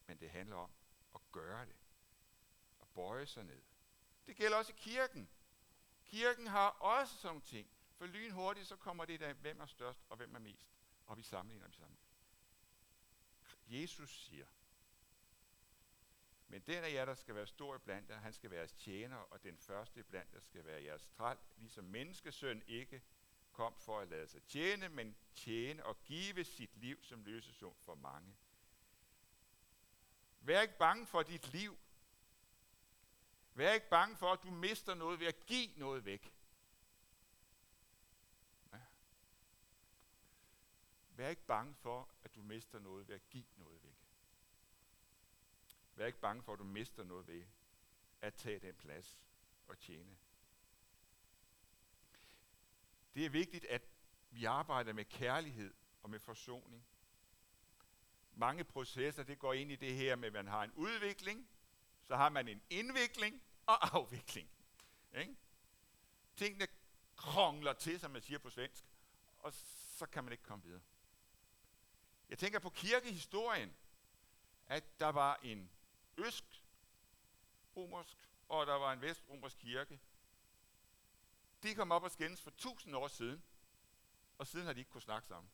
Men 0.07 0.20
det 0.20 0.31
handler 0.31 0.57
om 0.57 0.70
at 1.14 1.20
gøre 1.33 1.66
det. 1.66 1.76
At 2.81 2.88
bøje 2.94 3.26
sig 3.26 3.44
ned. 3.44 3.62
Det 4.29 4.37
gælder 4.37 4.57
også 4.57 4.73
kirken. 4.75 5.29
Kirken 6.05 6.47
har 6.47 6.69
også 6.69 7.14
sådan 7.17 7.29
nogle 7.29 7.43
ting. 7.43 7.71
For 7.97 8.07
lynhurtigt 8.07 8.69
så 8.69 8.77
kommer 8.77 9.05
det 9.05 9.21
der, 9.21 9.33
hvem 9.33 9.61
er 9.61 9.67
størst 9.67 10.01
og 10.09 10.17
hvem 10.17 10.35
er 10.35 10.38
mest. 10.38 10.73
Og 11.07 11.17
vi 11.17 11.23
sammenligner, 11.23 11.69
vi 11.69 11.75
sammen. 11.75 11.99
Jesus 13.67 14.25
siger, 14.25 14.47
men 16.49 16.62
den 16.62 16.85
af 16.85 16.93
jer, 16.93 17.05
der 17.05 17.14
skal 17.14 17.35
være 17.35 17.47
stor 17.47 17.79
blandt 17.79 18.11
jer, 18.11 18.19
han 18.19 18.33
skal 18.33 18.51
være 18.51 18.59
jeres 18.59 18.73
tjener, 18.73 19.17
og 19.17 19.43
den 19.43 19.59
første 19.59 20.05
blandt 20.05 20.33
jer 20.33 20.41
skal 20.41 20.64
være 20.64 20.83
jeres 20.83 21.07
træl, 21.07 21.38
ligesom 21.57 21.85
menneskesøn 21.85 22.62
ikke 22.67 23.03
kom 23.53 23.79
for 23.79 24.01
at 24.01 24.09
lade 24.09 24.29
sig 24.29 24.43
tjene, 24.43 24.88
men 24.88 25.17
tjene 25.35 25.87
og 25.87 26.05
give 26.05 26.45
sit 26.45 26.77
liv 26.77 27.03
som 27.03 27.25
løsesum 27.25 27.75
for 27.81 27.95
mange. 27.95 28.37
Vær 30.41 30.61
ikke 30.61 30.79
bange 30.79 31.07
for 31.07 31.23
dit 31.23 31.53
liv. 31.53 31.79
Vær 33.59 33.73
ikke 33.73 33.88
bange 33.88 34.16
for, 34.16 34.33
at 34.33 34.42
du 34.42 34.51
mister 34.51 34.94
noget 34.94 35.21
ved 35.21 35.27
at 35.27 35.47
give 35.47 35.68
noget 35.77 36.05
væk. 36.05 36.35
Ja. 38.73 38.81
Vær 41.09 41.29
ikke 41.29 41.47
bange 41.47 41.75
for, 41.75 42.09
at 42.25 42.35
du 42.35 42.42
mister 42.42 42.79
noget 42.79 43.09
ved 43.09 43.14
at 43.14 43.29
give 43.31 43.44
noget 43.57 43.83
væk. 43.83 43.97
Vær 45.94 46.07
ikke 46.07 46.18
bange 46.18 46.42
for, 46.42 46.53
at 46.53 46.59
du 46.59 46.64
mister 46.64 47.05
noget 47.05 47.29
ved 47.29 47.44
at 48.21 48.35
tage 48.35 48.59
den 48.59 48.75
plads 48.75 49.18
og 49.68 49.79
tjene. 49.79 50.16
Det 53.14 53.27
er 53.27 53.31
vigtigt, 53.31 53.64
at 53.64 53.83
vi 54.31 54.44
arbejder 54.44 54.92
med 54.92 55.05
kærlighed 55.05 55.75
og 56.03 56.11
med 56.11 56.18
forsoning. 56.18 56.87
Mange 58.33 58.64
processer, 58.64 59.23
det 59.23 59.38
går 59.38 59.53
ind 59.53 59.73
i 59.73 59.77
det 59.77 59.94
her 59.94 60.16
med, 60.16 60.27
at 60.27 60.33
man 60.33 60.47
har 60.47 60.64
en 60.64 60.73
udvikling, 60.73 61.49
så 62.05 62.16
har 62.16 62.29
man 62.29 62.49
en 62.49 62.62
indvikling 62.71 63.42
og 63.68 63.96
afvikling. 63.96 64.50
Ikke? 65.12 65.37
Tingene 66.37 66.68
krongler 67.16 67.72
til, 67.72 68.00
som 68.00 68.11
man 68.11 68.22
siger 68.22 68.38
på 68.38 68.50
svensk, 68.50 68.85
og 69.38 69.52
så 69.52 70.07
kan 70.07 70.24
man 70.24 70.33
ikke 70.33 70.44
komme 70.44 70.64
videre. 70.64 70.83
Jeg 72.28 72.38
tænker 72.38 72.59
på 72.59 72.70
kirkehistorien, 72.70 73.76
at 74.66 75.00
der 75.00 75.09
var 75.09 75.37
en 75.42 75.70
øst-romersk, 76.16 78.16
og 78.48 78.66
der 78.66 78.74
var 78.74 78.92
en 78.92 79.00
vest-romersk 79.00 79.59
kirke. 79.59 80.00
De 81.62 81.74
kom 81.74 81.92
op 81.92 82.02
og 82.02 82.11
skændes 82.11 82.42
for 82.42 82.50
tusind 82.50 82.96
år 82.96 83.09
siden, 83.09 83.44
og 84.38 84.46
siden 84.46 84.66
har 84.66 84.72
de 84.72 84.81
ikke 84.81 84.90
kunne 84.90 85.02
snakke 85.02 85.28
sammen. 85.28 85.52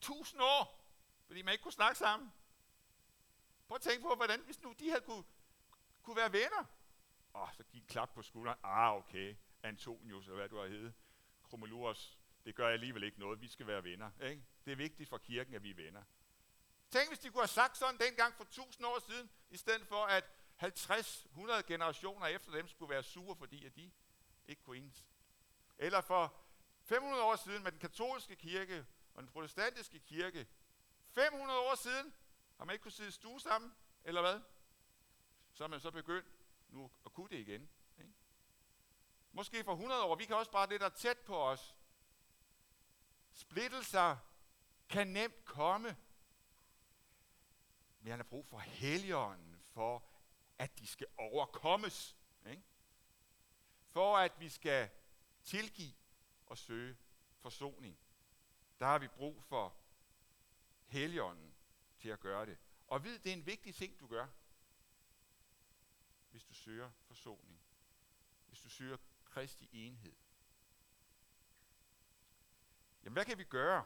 Tusind 0.00 0.42
år, 0.42 0.90
fordi 1.26 1.42
man 1.42 1.52
ikke 1.52 1.62
kunne 1.62 1.72
snakke 1.72 1.98
sammen. 1.98 2.32
Prøv 3.68 3.74
at 3.74 3.82
tænke 3.82 4.02
på, 4.02 4.14
hvordan 4.14 4.44
hvis 4.44 4.60
nu 4.60 4.72
de 4.72 4.88
havde 4.88 5.04
kunne, 5.04 5.24
kunne 6.02 6.16
være 6.16 6.32
venner 6.32 6.64
og 7.34 7.48
så 7.54 7.62
gik 7.62 7.82
klap 7.88 8.14
på 8.14 8.22
skulderen. 8.22 8.58
Ah, 8.62 8.96
okay. 8.96 9.36
Antonius, 9.62 10.26
eller 10.26 10.36
hvad 10.36 10.48
du 10.48 10.56
har 10.56 10.66
heddet. 10.66 10.94
Kromolurus. 11.42 12.18
Det 12.44 12.54
gør 12.54 12.68
alligevel 12.68 13.02
ikke 13.02 13.20
noget. 13.20 13.40
Vi 13.40 13.48
skal 13.48 13.66
være 13.66 13.84
venner. 13.84 14.10
Ikke? 14.22 14.42
Det 14.64 14.72
er 14.72 14.76
vigtigt 14.76 15.08
for 15.08 15.18
kirken, 15.18 15.54
at 15.54 15.62
vi 15.62 15.70
er 15.70 15.74
venner. 15.74 16.02
Tænk, 16.90 17.08
hvis 17.08 17.18
de 17.18 17.30
kunne 17.30 17.40
have 17.42 17.48
sagt 17.48 17.76
sådan 17.76 17.98
dengang 17.98 18.34
for 18.34 18.44
tusind 18.44 18.86
år 18.86 18.98
siden, 18.98 19.30
i 19.50 19.56
stedet 19.56 19.86
for 19.86 20.04
at 20.04 20.24
50-100 20.62 21.62
generationer 21.62 22.26
efter 22.26 22.52
dem 22.52 22.68
skulle 22.68 22.90
være 22.90 23.02
sure, 23.02 23.36
fordi 23.36 23.66
at 23.66 23.76
de 23.76 23.90
ikke 24.46 24.62
kunne 24.62 24.76
enes. 24.76 25.06
Eller 25.78 26.00
for 26.00 26.34
500 26.82 27.22
år 27.22 27.36
siden 27.36 27.62
med 27.62 27.72
den 27.72 27.80
katolske 27.80 28.36
kirke 28.36 28.86
og 29.14 29.22
den 29.22 29.30
protestantiske 29.30 29.98
kirke. 29.98 30.46
500 31.08 31.60
år 31.60 31.74
siden 31.74 32.14
har 32.56 32.64
man 32.64 32.74
ikke 32.74 32.82
kunne 32.82 32.92
sidde 32.92 33.12
stue 33.12 33.40
sammen, 33.40 33.74
eller 34.04 34.20
hvad? 34.20 34.40
Så 35.52 35.64
er 35.64 35.68
man 35.68 35.80
så 35.80 35.90
begyndt 35.90 36.26
nu 36.74 36.90
at 37.06 37.12
kunne 37.12 37.28
det 37.28 37.38
igen. 37.38 37.70
Ikke? 37.98 38.12
Måske 39.32 39.64
for 39.64 39.72
100 39.72 40.04
år, 40.04 40.16
vi 40.16 40.24
kan 40.24 40.36
også 40.36 40.50
bare 40.50 40.66
det, 40.66 40.80
der 40.80 40.86
er 40.86 40.90
tæt 40.90 41.18
på 41.18 41.42
os. 41.42 41.76
Splittelser 43.32 44.16
kan 44.88 45.06
nemt 45.06 45.44
komme. 45.44 45.96
Men 48.00 48.10
han 48.10 48.18
har 48.18 48.24
brug 48.24 48.46
for 48.46 48.58
helligånden, 48.58 49.60
for 49.62 50.04
at 50.58 50.78
de 50.78 50.86
skal 50.86 51.06
overkommes. 51.16 52.16
Ikke? 52.50 52.62
For 53.90 54.16
at 54.16 54.40
vi 54.40 54.48
skal 54.48 54.90
tilgive 55.44 55.94
og 56.46 56.58
søge 56.58 56.96
forsoning. 57.38 57.98
Der 58.78 58.86
har 58.86 58.98
vi 58.98 59.08
brug 59.08 59.42
for 59.42 59.76
helligånden 60.86 61.54
til 61.98 62.08
at 62.08 62.20
gøre 62.20 62.46
det. 62.46 62.58
Og 62.86 63.04
vid, 63.04 63.18
det 63.18 63.32
er 63.32 63.36
en 63.36 63.46
vigtig 63.46 63.74
ting, 63.74 64.00
du 64.00 64.06
gør, 64.06 64.26
hvis 66.34 66.44
du 66.44 66.54
søger 66.54 66.90
forsoning. 67.06 67.62
Hvis 68.46 68.60
du 68.60 68.68
søger 68.68 68.96
Kristi 69.24 69.68
enhed. 69.72 70.16
Jamen, 73.02 73.12
hvad 73.12 73.24
kan 73.24 73.38
vi 73.38 73.44
gøre? 73.44 73.84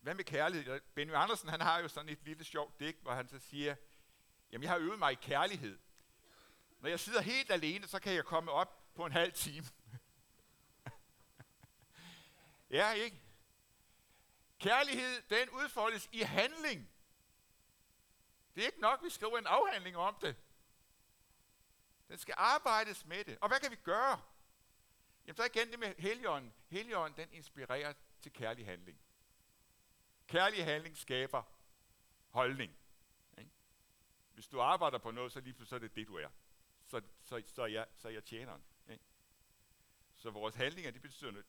Hvad 0.00 0.14
med 0.14 0.24
kærlighed? 0.24 0.80
Benny 0.80 1.12
Andersen, 1.14 1.48
han 1.48 1.60
har 1.60 1.78
jo 1.78 1.88
sådan 1.88 2.08
et 2.08 2.22
lille 2.24 2.44
sjovt 2.44 2.80
digt, 2.80 3.00
hvor 3.00 3.14
han 3.14 3.28
så 3.28 3.38
siger, 3.38 3.76
jamen, 4.52 4.62
jeg 4.62 4.70
har 4.70 4.78
øvet 4.78 4.98
mig 4.98 5.12
i 5.12 5.14
kærlighed. 5.14 5.78
Når 6.78 6.88
jeg 6.88 7.00
sidder 7.00 7.20
helt 7.20 7.50
alene, 7.50 7.86
så 7.86 7.98
kan 7.98 8.14
jeg 8.14 8.24
komme 8.24 8.50
op 8.50 8.94
på 8.94 9.06
en 9.06 9.12
halv 9.12 9.32
time. 9.32 9.66
ja, 12.78 12.92
ikke? 12.92 13.22
Kærlighed, 14.58 15.22
den 15.22 15.50
udfoldes 15.50 16.08
i 16.12 16.20
handling. 16.20 16.91
Det 18.54 18.62
er 18.62 18.66
ikke 18.66 18.80
nok, 18.80 19.02
vi 19.02 19.10
skriver 19.10 19.38
en 19.38 19.46
afhandling 19.46 19.96
om 19.96 20.16
det. 20.20 20.36
Den 22.08 22.18
skal 22.18 22.34
arbejdes 22.38 23.06
med 23.06 23.24
det. 23.24 23.38
Og 23.40 23.48
hvad 23.48 23.60
kan 23.60 23.70
vi 23.70 23.76
gøre? 23.76 24.22
Jamen 25.26 25.36
så 25.36 25.44
igen 25.44 25.70
det 25.70 25.78
med 25.78 25.94
heligånden. 25.98 26.52
Heligånden, 26.68 27.16
den 27.16 27.32
inspirerer 27.32 27.94
til 28.20 28.32
kærlig 28.32 28.66
handling. 28.66 29.00
Kærlig 30.26 30.64
handling 30.64 30.96
skaber 30.96 31.42
holdning. 32.28 32.76
Ikke? 33.38 33.50
Hvis 34.32 34.48
du 34.48 34.60
arbejder 34.60 34.98
på 34.98 35.10
noget, 35.10 35.32
så 35.32 35.40
lige 35.40 35.54
pludselig 35.54 35.68
så 35.68 35.74
er 35.74 35.88
det 35.88 35.94
det, 35.94 36.08
du 36.08 36.16
er. 36.16 36.28
Så, 36.86 37.02
så, 37.22 37.42
så, 37.46 37.62
er, 37.62 37.66
jeg, 37.66 37.86
så 37.96 38.08
er 38.08 38.12
jeg 38.12 38.24
tjeneren. 38.24 38.64
Ikke? 38.88 39.04
Så 40.16 40.30
vores 40.30 40.54
handlinger, 40.54 40.90
det 40.90 41.02
betyder 41.02 41.30
noget. 41.30 41.46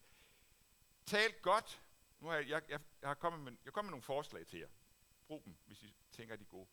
Tal 1.05 1.33
godt. 1.41 1.81
Nu 2.19 2.27
har 2.27 2.35
jeg, 2.35 2.49
jeg, 2.49 2.63
jeg, 2.69 2.79
jeg, 3.01 3.09
har 3.09 3.15
kommet 3.15 3.41
med, 3.41 3.57
jeg 3.65 3.73
kommer 3.73 3.87
med 3.87 3.91
nogle 3.91 4.03
forslag 4.03 4.47
til 4.47 4.59
jer. 4.59 4.69
Brug 5.27 5.45
dem, 5.45 5.57
hvis 5.65 5.83
I 5.83 5.95
tænker, 6.11 6.35
de 6.35 6.43
er 6.43 6.47
gode 6.47 6.67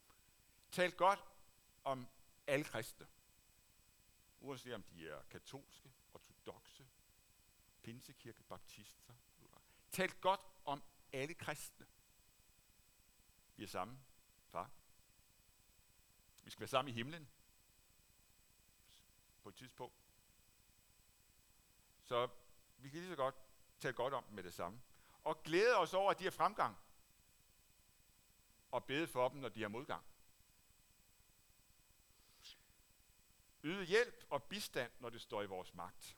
talt 0.72 0.96
godt 0.96 1.24
om 1.84 2.08
alle 2.46 2.64
kristne. 2.64 3.06
Uanset 4.40 4.74
om 4.74 4.82
de 4.82 5.08
er 5.08 5.22
katolske, 5.30 5.92
ortodoxe, 6.14 6.88
pinsekirke, 7.82 8.42
baptister. 8.42 9.14
Talt 9.90 10.20
godt 10.20 10.40
om 10.64 10.82
alle 11.12 11.34
kristne. 11.34 11.86
Vi 13.56 13.62
er 13.62 13.68
sammen, 13.68 14.04
far. 14.48 14.70
Vi 16.44 16.50
skal 16.50 16.60
være 16.60 16.68
sammen 16.68 16.90
i 16.90 16.94
himlen 16.94 17.28
på 19.42 19.48
et 19.48 19.54
tidspunkt. 19.54 19.96
Så 22.02 22.28
vi 22.78 22.90
kan 22.90 23.00
lige 23.00 23.10
så 23.10 23.16
godt 23.16 23.34
tale 23.80 23.94
godt 23.94 24.14
om 24.14 24.24
dem 24.24 24.34
med 24.34 24.42
det 24.42 24.54
samme. 24.54 24.82
Og 25.24 25.42
glæde 25.42 25.76
os 25.76 25.94
over, 25.94 26.10
at 26.10 26.18
de 26.18 26.24
har 26.24 26.30
fremgang. 26.30 26.76
Og 28.70 28.84
bede 28.84 29.06
for 29.06 29.28
dem, 29.28 29.40
når 29.40 29.48
de 29.48 29.62
har 29.62 29.68
modgang. 29.68 30.09
Yde 33.64 33.84
hjælp 33.84 34.24
og 34.30 34.42
bistand, 34.42 34.92
når 35.00 35.10
det 35.10 35.20
står 35.20 35.42
i 35.42 35.46
vores 35.46 35.74
magt. 35.74 36.16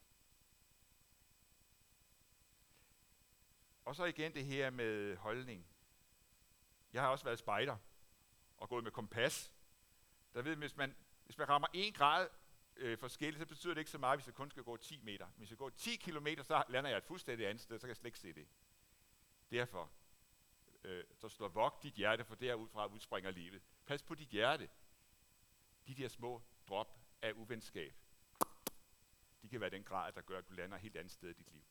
Og 3.85 3.97
så 3.97 4.05
igen 4.05 4.35
det 4.35 4.45
her 4.45 4.71
med 4.71 5.17
holdning. 5.17 5.67
Jeg 6.93 7.03
har 7.03 7.09
også 7.09 7.25
været 7.25 7.39
spejder 7.39 7.77
og 8.57 8.69
gået 8.69 8.85
med 8.85 8.93
kompas. 8.93 9.53
Der 10.35 10.43
ved, 10.43 10.57
hvis 10.57 10.77
man, 10.77 10.97
hvis 11.25 11.39
man 11.39 11.49
rammer 11.49 11.69
en 11.73 11.93
grad 11.93 12.29
øh, 12.77 12.99
forskelligt, 12.99 13.41
så 13.41 13.47
betyder 13.47 13.75
det 13.75 13.81
ikke 13.81 13.91
så 13.91 13.99
meget, 13.99 14.19
hvis 14.19 14.27
jeg 14.27 14.35
kun 14.35 14.51
skal 14.51 14.63
gå 14.63 14.77
10 14.77 15.01
meter. 15.03 15.27
Hvis 15.37 15.51
jeg 15.51 15.59
går 15.59 15.71
10 15.71 15.97
km, 15.97 16.27
så 16.43 16.65
lander 16.69 16.91
jeg 16.91 16.97
et 16.97 17.05
fuldstændig 17.05 17.49
andet 17.49 17.63
sted, 17.63 17.79
så 17.79 17.83
kan 17.83 17.89
jeg 17.89 17.97
slet 17.97 18.09
ikke 18.09 18.19
se 18.19 18.33
det. 18.33 18.49
Derfor, 19.51 19.91
øh, 20.85 21.05
så 21.15 21.29
slår 21.29 21.49
vogt 21.49 21.83
dit 21.83 21.95
hjerte, 21.95 22.25
for 22.25 22.35
derudfra 22.35 22.87
udspringer 22.87 23.31
livet. 23.31 23.63
Pas 23.87 24.03
på 24.03 24.15
dit 24.15 24.29
hjerte. 24.29 24.69
De 25.87 25.95
der 25.95 26.09
små 26.09 26.43
drop 26.69 27.02
af 27.23 27.33
uvenskab, 27.33 27.95
de 29.43 29.49
kan 29.49 29.61
være 29.61 29.71
den 29.71 29.85
grad, 29.85 30.13
der 30.13 30.21
gør, 30.21 30.39
at 30.39 30.49
du 30.49 30.55
lander 30.55 30.77
et 30.77 30.83
helt 30.83 30.97
andet 30.97 31.13
sted 31.13 31.31
i 31.31 31.33
dit 31.33 31.51
liv. 31.51 31.63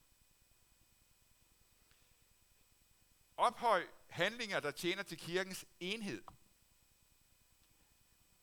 Ophøj 3.38 3.88
handlinger, 4.10 4.60
der 4.60 4.72
tjener 4.72 5.04
til 5.04 5.18
kirkens 5.18 5.66
enhed. 5.80 6.24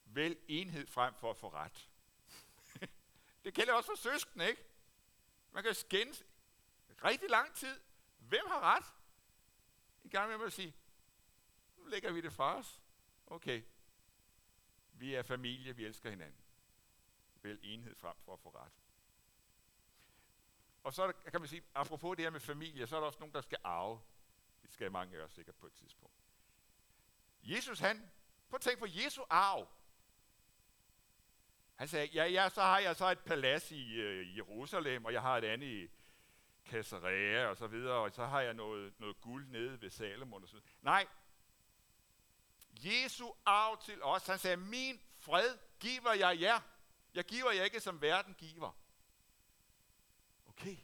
Vælg 0.05 0.39
enhed 0.49 0.87
frem 0.87 1.15
for 1.15 1.31
at 1.31 1.37
få 1.37 1.49
ret. 1.49 1.91
det 3.45 3.55
gælder 3.55 3.73
også 3.75 3.91
for 3.91 3.97
søskende, 3.97 4.49
ikke? 4.49 4.65
Man 5.53 5.63
kan 5.63 5.75
skændes 5.75 6.25
rigtig 7.05 7.31
lang 7.31 7.55
tid. 7.55 7.81
Hvem 8.19 8.45
har 8.47 8.61
ret? 8.61 8.85
I 10.05 10.09
gang 10.09 10.39
med 10.39 10.47
at 10.47 10.53
sige, 10.53 10.75
nu 11.77 11.85
lægger 11.85 12.13
vi 12.13 12.21
det 12.21 12.33
fra 12.33 12.57
os. 12.59 12.83
Okay, 13.27 13.63
vi 14.93 15.15
er 15.15 15.23
familie, 15.23 15.77
vi 15.77 15.85
elsker 15.85 16.11
hinanden. 16.11 16.48
Vælg 17.43 17.61
enhed 17.63 17.95
frem 17.95 18.17
for 18.25 18.33
at 18.33 18.41
få 18.41 18.51
ret. 18.51 18.73
Og 20.83 20.95
så 20.95 21.13
kan 21.31 21.41
man 21.41 21.49
sige, 21.49 21.63
apropos 21.75 22.17
det 22.17 22.25
her 22.25 22.31
med 22.31 22.41
familie, 22.41 22.87
så 22.87 22.97
er 22.97 23.01
der 23.01 23.07
også 23.07 23.19
nogen, 23.19 23.35
der 23.35 23.41
skal 23.41 23.59
arve. 23.65 24.01
Det 24.63 24.73
skal 24.73 24.93
mange 24.93 25.19
af 25.19 25.23
os 25.23 25.33
sikkert 25.33 25.57
på 25.57 25.67
et 25.67 25.73
tidspunkt. 25.73 26.17
Jesus 27.43 27.79
han, 27.79 28.11
prøv 28.49 28.57
at 28.57 28.61
tænke 28.61 28.81
på 28.81 28.87
Jesu 28.89 29.23
arv. 29.31 29.69
Han 31.75 31.89
sagde, 31.89 32.07
ja, 32.07 32.25
ja, 32.25 32.49
så 32.49 32.63
har 32.63 32.79
jeg 32.79 32.97
så 32.97 33.11
et 33.11 33.19
palads 33.19 33.71
i 33.71 33.95
øh, 33.95 34.37
Jerusalem, 34.37 35.05
og 35.05 35.13
jeg 35.13 35.23
har 35.23 35.39
et 35.39 35.45
andet 35.45 35.67
i 35.67 35.91
Caesarea 36.65 37.47
og 37.47 37.57
så 37.57 37.67
videre, 37.67 37.95
og 37.95 38.13
så 38.13 38.27
har 38.27 38.41
jeg 38.41 38.55
noget, 38.55 39.01
noget 39.01 39.21
guld 39.21 39.49
nede 39.49 39.81
ved 39.81 39.91
Salomon 39.91 40.43
og 40.43 40.49
så 40.49 40.55
videre. 40.55 40.69
Nej, 40.83 41.07
Jesu 42.85 43.33
arv 43.47 43.83
til 43.83 44.03
os, 44.03 44.27
han 44.27 44.39
sagde, 44.39 44.57
min 44.57 45.01
fred 45.17 45.59
giver 45.81 46.13
jeg 46.13 46.41
jer. 46.41 46.61
Jeg 47.19 47.25
giver 47.25 47.53
jer 47.53 47.65
ikke, 47.65 47.81
som 47.81 48.01
verden 48.01 48.35
giver. 48.35 48.73
Okay. 50.47 50.77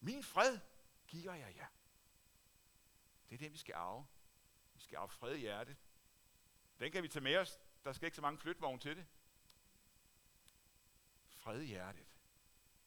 Min 0.00 0.22
fred 0.22 0.60
giver 1.06 1.34
jeg 1.34 1.56
jer. 1.56 1.66
Det 3.28 3.34
er 3.34 3.38
det, 3.38 3.52
vi 3.52 3.58
skal 3.58 3.74
arve. 3.74 4.06
Vi 4.74 4.80
skal 4.80 4.96
arve 4.96 5.08
fred 5.08 5.34
i 5.34 5.38
hjertet. 5.38 5.76
Den 6.78 6.92
kan 6.92 7.02
vi 7.02 7.08
tage 7.08 7.22
med 7.22 7.36
os. 7.36 7.60
Der 7.84 7.92
skal 7.92 8.06
ikke 8.06 8.16
så 8.16 8.22
mange 8.22 8.38
flytvogne 8.38 8.80
til 8.80 8.96
det. 8.96 9.06
Fred 11.28 11.60
i 11.60 11.66
hjertet. 11.66 12.06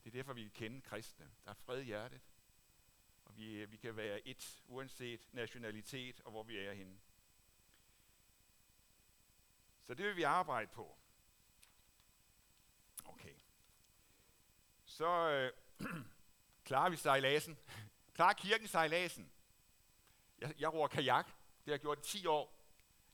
Det 0.04 0.10
er 0.10 0.18
derfor, 0.18 0.34
vi 0.34 0.42
kan 0.42 0.52
kende 0.52 0.82
kristne. 0.82 1.32
Der 1.44 1.50
er 1.50 1.56
fred 1.56 1.82
i 1.82 1.86
hjertet. 1.86 2.22
Og 3.26 3.38
vi, 3.38 3.54
øh, 3.54 3.72
vi 3.72 3.78
kan 3.78 3.96
være 3.96 4.28
et, 4.28 4.64
uanset 4.68 5.34
nationalitet 5.34 6.22
og 6.22 6.32
hvor 6.32 6.44
vi 6.44 6.58
er 6.58 6.74
henne. 6.74 7.00
Så 9.84 9.94
det 9.94 10.06
vil 10.06 10.16
vi 10.16 10.24
arbejde 10.24 10.72
på. 10.72 10.98
Okay. 13.08 13.34
Så 14.86 15.30
øh, 15.30 15.52
klarer 16.68 16.90
vi 16.90 16.96
sejladsen. 16.96 17.58
Klarer 18.16 18.34
kirken 18.34 18.68
sejladsen. 18.68 19.32
Jeg, 20.40 20.54
jeg 20.60 20.74
roer 20.74 20.88
kajak. 20.88 21.26
Det 21.26 21.66
har 21.66 21.72
jeg 21.72 21.80
gjort 21.80 22.00
i 22.00 22.02
10 22.02 22.26
år. 22.26 22.54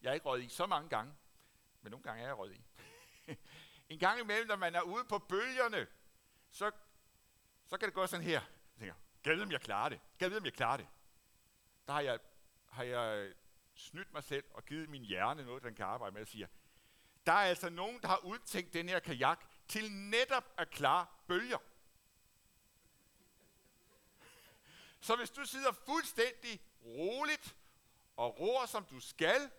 Jeg 0.02 0.10
er 0.10 0.14
ikke 0.14 0.26
røget 0.26 0.44
i 0.44 0.50
så 0.50 0.66
mange 0.66 0.90
gange, 0.90 1.14
men 1.82 1.92
nogle 1.92 2.04
gange 2.04 2.24
er 2.24 2.28
jeg 2.28 2.38
røget 2.38 2.56
i. 2.56 2.64
en 3.94 4.00
gang 4.00 4.20
imellem, 4.20 4.48
når 4.48 4.56
man 4.56 4.76
er 4.76 4.82
ude 4.82 5.04
på 5.04 5.20
bølgerne, 5.20 5.88
så, 6.52 6.72
så 7.66 7.78
kan 7.78 7.88
det 7.88 7.96
gå 7.96 8.08
sådan 8.08 8.26
her. 8.26 8.42
Jeg 8.42 8.42
tænker, 8.80 8.96
gad 9.24 9.42
om 9.42 9.52
jeg 9.52 9.62
klarer 9.62 9.90
det. 9.90 10.00
Gad 10.18 10.38
om 10.38 10.46
jeg 10.46 10.54
klarer 10.54 10.78
det. 10.78 10.88
Der 11.88 11.94
har 11.94 12.02
jeg, 12.02 12.20
har 12.70 12.84
jeg 12.84 13.18
øh, 13.18 13.36
snydt 13.76 14.14
mig 14.14 14.24
selv 14.24 14.46
og 14.54 14.66
givet 14.66 14.90
min 14.90 15.04
hjerne 15.04 15.46
noget, 15.46 15.64
den 15.64 15.76
kan 15.76 15.86
arbejde 15.86 16.14
med 16.14 16.22
og 16.22 16.28
siger, 16.28 16.48
der 17.26 17.32
er 17.32 17.46
altså 17.50 17.70
nogen, 17.70 18.02
der 18.02 18.08
har 18.08 18.26
udtænkt 18.26 18.74
den 18.74 18.90
her 18.90 19.00
kajak 19.00 19.46
til 19.68 19.92
netop 19.92 20.54
at 20.58 20.70
klare 20.70 21.08
bølger. 21.28 21.58
Så 25.02 25.16
hvis 25.16 25.30
du 25.30 25.46
sidder 25.46 25.72
fuldstændig 25.72 26.62
roligt 26.86 27.56
og 28.16 28.40
roer, 28.40 28.66
som 28.66 28.86
du 28.86 29.00
skal, 29.00 29.52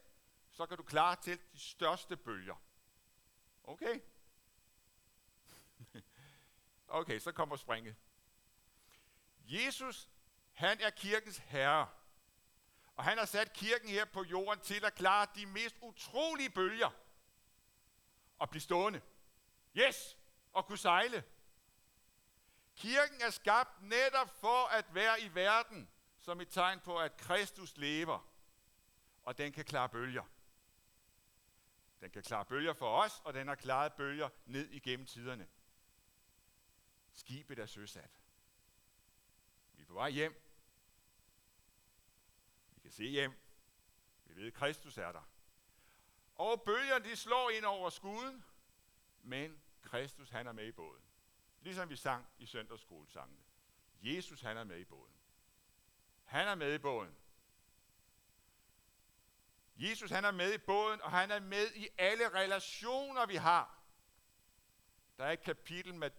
så 0.50 0.66
kan 0.66 0.76
du 0.76 0.82
klare 0.82 1.16
til 1.16 1.38
de 1.52 1.58
største 1.58 2.16
bølger. 2.16 2.62
Okay? 3.64 4.00
Okay, 6.88 7.18
så 7.18 7.32
kommer 7.32 7.56
springet. 7.56 7.96
Jesus, 9.38 10.08
han 10.52 10.80
er 10.80 10.90
kirkens 10.90 11.38
herre. 11.38 11.88
Og 12.96 13.04
han 13.04 13.18
har 13.18 13.24
sat 13.24 13.52
kirken 13.52 13.88
her 13.88 14.04
på 14.04 14.24
jorden 14.24 14.60
til 14.60 14.84
at 14.84 14.94
klare 14.94 15.26
de 15.34 15.46
mest 15.46 15.76
utrolige 15.80 16.50
bølger. 16.50 16.90
Og 18.38 18.50
blive 18.50 18.60
stående. 18.60 19.00
Yes! 19.76 20.18
Og 20.52 20.66
kunne 20.66 20.78
sejle. 20.78 21.24
Kirken 22.76 23.20
er 23.20 23.30
skabt 23.30 23.82
netop 23.82 24.28
for 24.40 24.66
at 24.66 24.94
være 24.94 25.20
i 25.20 25.34
verden, 25.34 25.90
som 26.18 26.40
et 26.40 26.48
tegn 26.48 26.80
på, 26.80 26.98
at 26.98 27.16
Kristus 27.16 27.76
lever. 27.76 28.30
Og 29.22 29.38
den 29.38 29.52
kan 29.52 29.64
klare 29.64 29.88
bølger. 29.88 30.24
Den 32.00 32.10
kan 32.10 32.22
klare 32.22 32.44
bølger 32.44 32.72
for 32.72 33.02
os, 33.02 33.22
og 33.24 33.34
den 33.34 33.48
har 33.48 33.54
klaret 33.54 33.92
bølger 33.92 34.28
ned 34.44 34.70
igennem 34.70 35.06
tiderne. 35.06 35.48
Skibet 37.12 37.58
er 37.58 37.66
søsat. 37.66 38.20
Vi 39.72 39.82
er 39.82 39.86
på 39.86 39.94
vej 39.94 40.10
hjem. 40.10 40.34
Vi 42.70 42.80
kan 42.80 42.90
se 42.90 43.04
hjem. 43.04 43.32
Vi 44.24 44.36
ved, 44.36 44.46
at 44.46 44.54
Kristus 44.54 44.98
er 44.98 45.12
der. 45.12 45.28
Og 46.34 46.62
bølgerne 46.62 47.04
de 47.04 47.16
slår 47.16 47.50
ind 47.50 47.64
over 47.64 47.90
skuden, 47.90 48.44
men 49.20 49.63
Kristus 49.84 50.30
han 50.30 50.46
er 50.46 50.52
med 50.52 50.66
i 50.66 50.72
båden. 50.72 51.02
Ligesom 51.60 51.90
vi 51.90 51.96
sang 51.96 52.26
i 52.38 52.46
søndagsskolesangene. 52.46 53.42
Jesus 54.00 54.40
han 54.40 54.56
er 54.56 54.64
med 54.64 54.78
i 54.78 54.84
båden. 54.84 55.14
Han 56.24 56.48
er 56.48 56.54
med 56.54 56.74
i 56.74 56.78
båden. 56.78 57.16
Jesus 59.76 60.10
han 60.10 60.24
er 60.24 60.30
med 60.30 60.54
i 60.54 60.58
båden, 60.58 61.02
og 61.02 61.10
han 61.10 61.30
er 61.30 61.40
med 61.40 61.74
i 61.74 61.88
alle 61.98 62.28
relationer, 62.28 63.26
vi 63.26 63.36
har. 63.36 63.82
Der 65.18 65.24
er 65.24 65.32
et 65.32 65.40
kapitel 65.40 65.94
med, 65.94 66.10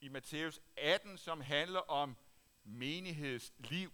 i 0.00 0.08
Matthæus 0.08 0.60
18, 0.76 1.18
som 1.18 1.40
handler 1.40 1.80
om 1.80 2.16
menighedsliv, 2.64 3.92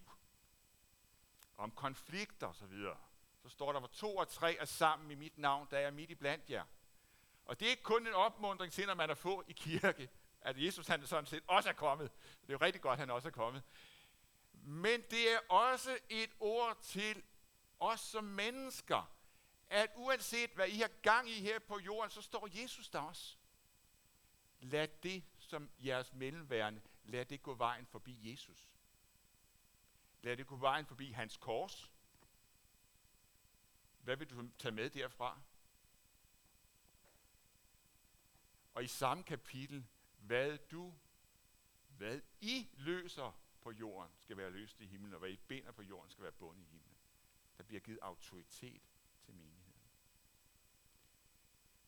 om 1.57 1.71
konflikter 1.71 2.47
osv. 2.47 2.73
Så 2.81 2.95
så 3.41 3.49
står 3.49 3.71
der, 3.71 3.79
hvor 3.79 3.87
to 3.87 4.15
og 4.15 4.27
tre 4.27 4.55
er 4.55 4.65
sammen 4.65 5.11
i 5.11 5.15
mit 5.15 5.37
navn, 5.37 5.67
der 5.71 5.77
er 5.77 5.81
jeg 5.81 5.93
midt 5.93 6.11
i 6.11 6.15
blandt 6.15 6.49
jer. 6.49 6.65
Og 7.49 7.59
det 7.59 7.65
er 7.65 7.69
ikke 7.69 7.83
kun 7.83 8.07
en 8.07 8.13
opmundring 8.13 8.73
til, 8.73 8.87
når 8.87 8.93
man 8.93 9.09
er 9.09 9.13
få 9.13 9.43
i 9.47 9.51
kirke, 9.51 10.09
at 10.41 10.63
Jesus 10.63 10.87
han 10.87 11.07
sådan 11.07 11.25
set 11.25 11.43
også 11.47 11.69
er 11.69 11.73
kommet. 11.73 12.11
Det 12.41 12.49
er 12.49 12.53
jo 12.53 12.57
rigtig 12.57 12.81
godt, 12.81 12.93
at 12.93 12.99
han 12.99 13.09
også 13.09 13.27
er 13.27 13.31
kommet. 13.31 13.63
Men 14.53 15.01
det 15.01 15.33
er 15.33 15.39
også 15.49 15.99
et 16.09 16.29
ord 16.39 16.81
til 16.81 17.23
os 17.79 17.99
som 17.99 18.23
mennesker, 18.23 19.11
at 19.67 19.91
uanset 19.95 20.49
hvad 20.55 20.67
I 20.67 20.79
har 20.79 20.91
gang 21.01 21.29
i 21.29 21.41
her 21.41 21.59
på 21.59 21.79
jorden, 21.79 22.09
så 22.09 22.21
står 22.21 22.47
Jesus 22.61 22.89
der 22.89 22.99
også. 22.99 23.37
Lad 24.59 24.87
det 25.03 25.23
som 25.37 25.69
jeres 25.79 26.13
mellemværende, 26.13 26.81
lad 27.03 27.25
det 27.25 27.43
gå 27.43 27.53
vejen 27.53 27.85
forbi 27.85 28.31
Jesus. 28.31 28.69
Lad 30.21 30.37
det 30.37 30.47
gå 30.47 30.55
vejen 30.55 30.85
forbi 30.85 31.11
hans 31.11 31.37
kors. 31.37 31.91
Hvad 33.99 34.15
vil 34.15 34.29
du 34.29 34.49
tage 34.57 34.71
med 34.71 34.89
derfra? 34.89 35.41
Og 38.73 38.83
i 38.83 38.87
samme 38.87 39.23
kapitel, 39.23 39.87
hvad 40.17 40.57
du, 40.57 40.93
hvad 41.87 42.21
I 42.41 42.67
løser 42.73 43.39
på 43.61 43.71
jorden, 43.71 44.11
skal 44.19 44.37
være 44.37 44.51
løst 44.51 44.81
i 44.81 44.85
himlen, 44.85 45.13
og 45.13 45.19
hvad 45.19 45.29
I 45.29 45.37
binder 45.37 45.71
på 45.71 45.81
jorden, 45.81 46.11
skal 46.11 46.23
være 46.23 46.31
bundet 46.31 46.61
i 46.61 46.65
himlen. 46.65 46.97
Der 47.57 47.63
bliver 47.63 47.79
givet 47.79 47.99
autoritet 48.01 48.81
til 49.21 49.33
menigheden. 49.33 49.69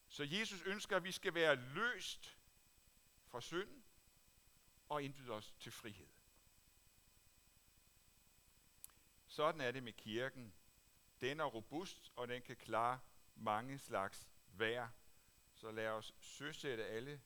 Så 0.08 0.24
Jesus 0.24 0.62
ønsker, 0.62 0.96
at 0.96 1.04
vi 1.04 1.12
skal 1.12 1.34
være 1.34 1.56
løst 1.56 2.38
fra 3.28 3.42
synden 3.42 3.84
og 4.90 5.04
indbyde 5.04 5.32
os 5.32 5.54
til 5.60 5.72
frihed. 5.72 6.08
Sådan 9.28 9.62
er 9.62 9.72
det 9.72 9.84
med 9.84 9.94
kirken. 9.94 10.54
Den 11.22 11.40
er 11.40 11.46
robust, 11.46 12.12
og 12.16 12.28
den 12.28 12.42
kan 12.42 12.56
klare 12.56 13.00
mange 13.36 13.80
slags 13.80 14.28
vejr. 14.48 14.90
Så 15.62 15.72
lad 15.72 15.88
os 15.88 16.14
søsætte 16.20 16.86
alle 16.86 17.22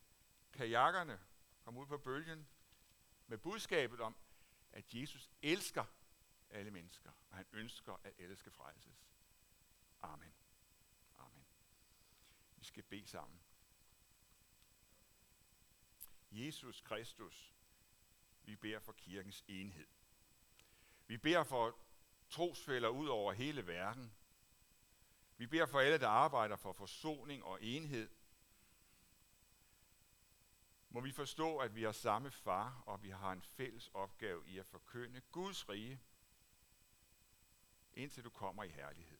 kajakkerne, 0.53 1.19
komme 1.63 1.79
ud 1.79 1.85
på 1.85 1.97
bølgen, 1.97 2.47
med 3.27 3.37
budskabet 3.37 3.99
om, 3.99 4.15
at 4.71 4.93
Jesus 4.93 5.29
elsker 5.41 5.85
alle 6.49 6.71
mennesker, 6.71 7.11
og 7.29 7.37
han 7.37 7.45
ønsker, 7.53 7.99
at 8.03 8.13
alle 8.19 8.35
skal 8.35 8.51
frelses. 8.51 9.09
Amen. 10.01 10.33
Amen. 11.17 11.45
Vi 12.55 12.65
skal 12.65 12.83
bede 12.83 13.07
sammen. 13.07 13.39
Jesus 16.31 16.81
Kristus, 16.81 17.55
vi 18.43 18.55
beder 18.55 18.79
for 18.79 18.91
kirkens 18.91 19.43
enhed. 19.47 19.87
Vi 21.07 21.17
beder 21.17 21.43
for 21.43 21.77
trosfælder 22.29 22.89
ud 22.89 23.07
over 23.07 23.33
hele 23.33 23.67
verden. 23.67 24.13
Vi 25.37 25.47
beder 25.47 25.65
for 25.65 25.79
alle, 25.79 25.97
der 25.97 26.09
arbejder 26.09 26.55
for 26.55 26.73
forsoning 26.73 27.43
og 27.43 27.63
enhed. 27.63 28.09
Må 30.95 31.01
vi 31.01 31.11
forstå, 31.11 31.57
at 31.57 31.75
vi 31.75 31.83
har 31.83 31.91
samme 31.91 32.31
far, 32.31 32.83
og 32.85 33.03
vi 33.03 33.09
har 33.09 33.31
en 33.31 33.41
fælles 33.41 33.89
opgave 33.93 34.47
i 34.47 34.57
at 34.57 34.65
forkynde 34.65 35.21
Guds 35.31 35.69
rige, 35.69 36.01
indtil 37.93 38.23
du 38.23 38.29
kommer 38.29 38.63
i 38.63 38.69
herlighed. 38.69 39.19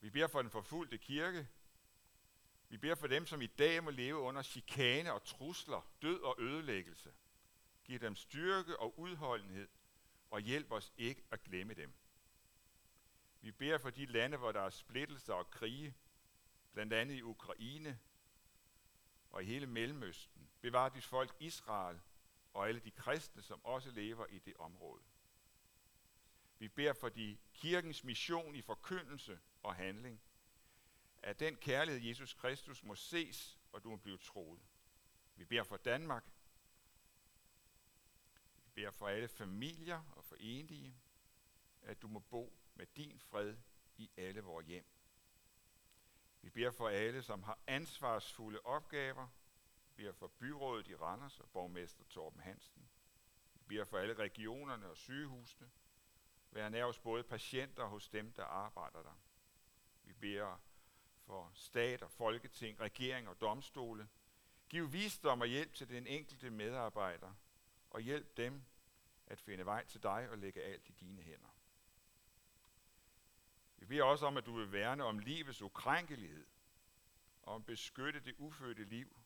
Vi 0.00 0.10
beder 0.10 0.26
for 0.26 0.42
den 0.42 0.50
forfulgte 0.50 0.98
kirke. 0.98 1.48
Vi 2.68 2.76
beder 2.76 2.94
for 2.94 3.06
dem, 3.06 3.26
som 3.26 3.42
i 3.42 3.46
dag 3.46 3.84
må 3.84 3.90
leve 3.90 4.16
under 4.16 4.42
chikane 4.42 5.12
og 5.12 5.24
trusler, 5.24 5.90
død 6.02 6.20
og 6.20 6.36
ødelæggelse. 6.38 7.14
Giv 7.84 7.98
dem 8.00 8.16
styrke 8.16 8.80
og 8.80 8.98
udholdenhed, 8.98 9.68
og 10.30 10.40
hjælp 10.40 10.72
os 10.72 10.92
ikke 10.96 11.24
at 11.30 11.42
glemme 11.42 11.74
dem. 11.74 11.94
Vi 13.40 13.52
beder 13.52 13.78
for 13.78 13.90
de 13.90 14.06
lande, 14.06 14.36
hvor 14.36 14.52
der 14.52 14.60
er 14.60 14.70
splittelser 14.70 15.34
og 15.34 15.50
krige, 15.50 15.94
blandt 16.72 16.92
andet 16.92 17.14
i 17.14 17.22
Ukraine 17.22 17.98
og 19.38 19.44
i 19.44 19.46
hele 19.46 19.66
Mellemøsten. 19.66 20.48
Bevar 20.60 20.88
dit 20.88 21.04
folk 21.04 21.36
Israel 21.40 22.00
og 22.54 22.68
alle 22.68 22.80
de 22.80 22.90
kristne, 22.90 23.42
som 23.42 23.64
også 23.64 23.90
lever 23.90 24.26
i 24.26 24.38
det 24.38 24.56
område. 24.56 25.02
Vi 26.58 26.68
beder 26.68 26.92
for 26.92 27.08
de 27.08 27.38
kirkens 27.52 28.04
mission 28.04 28.54
i 28.54 28.62
forkyndelse 28.62 29.40
og 29.62 29.74
handling, 29.74 30.20
at 31.18 31.40
den 31.40 31.56
kærlighed, 31.56 32.02
Jesus 32.02 32.34
Kristus, 32.34 32.82
må 32.82 32.94
ses, 32.94 33.58
og 33.72 33.84
du 33.84 33.90
må 33.90 33.96
blive 33.96 34.18
troet. 34.18 34.60
Vi 35.36 35.44
beder 35.44 35.62
for 35.62 35.76
Danmark. 35.76 36.24
Vi 38.56 38.70
beder 38.74 38.90
for 38.90 39.08
alle 39.08 39.28
familier 39.28 40.02
og 40.16 40.24
for 40.24 40.36
enlige, 40.40 40.96
at 41.82 42.02
du 42.02 42.08
må 42.08 42.18
bo 42.18 42.58
med 42.74 42.86
din 42.86 43.20
fred 43.20 43.56
i 43.96 44.10
alle 44.16 44.40
vores 44.40 44.66
hjem. 44.66 44.84
Vi 46.48 46.52
beder 46.52 46.70
for 46.70 46.88
alle, 46.88 47.22
som 47.22 47.42
har 47.42 47.58
ansvarsfulde 47.66 48.60
opgaver. 48.64 49.28
Vi 49.88 50.02
beder 50.02 50.12
for 50.12 50.26
byrådet 50.26 50.88
i 50.88 50.94
Randers 50.94 51.40
og 51.40 51.50
borgmester 51.50 52.04
Torben 52.04 52.40
Hansen. 52.40 52.88
Vi 53.54 53.64
beder 53.68 53.84
for 53.84 53.98
alle 53.98 54.14
regionerne 54.14 54.90
og 54.90 54.96
sygehusene. 54.96 55.70
Vær 56.50 56.68
nær 56.68 56.86
hos 56.86 56.98
både 56.98 57.24
patienter 57.24 57.82
og 57.82 57.88
hos 57.88 58.08
dem, 58.08 58.32
der 58.32 58.44
arbejder 58.44 59.02
der. 59.02 59.20
Vi 60.02 60.12
beder 60.12 60.60
for 61.26 61.50
stat 61.54 62.02
og 62.02 62.10
folketing, 62.10 62.80
regering 62.80 63.28
og 63.28 63.40
domstole. 63.40 64.08
Giv 64.68 64.92
visdom 64.92 65.40
og 65.40 65.46
hjælp 65.46 65.74
til 65.74 65.88
den 65.88 66.06
enkelte 66.06 66.50
medarbejder, 66.50 67.34
og 67.90 68.00
hjælp 68.00 68.36
dem 68.36 68.62
at 69.26 69.40
finde 69.40 69.64
vej 69.64 69.84
til 69.84 70.02
dig 70.02 70.28
og 70.30 70.38
lægge 70.38 70.62
alt 70.62 70.88
i 70.88 70.92
dine 70.92 71.22
hænder. 71.22 71.57
Vi 73.78 73.86
beder 73.86 74.04
også 74.04 74.26
om, 74.26 74.36
at 74.36 74.46
du 74.46 74.56
vil 74.56 74.72
værne 74.72 75.04
om 75.04 75.18
livets 75.18 75.62
ukrænkelighed, 75.62 76.46
og 77.42 77.54
om 77.54 77.64
beskytte 77.64 78.20
det 78.20 78.34
ufødte 78.38 78.84
liv, 78.84 79.16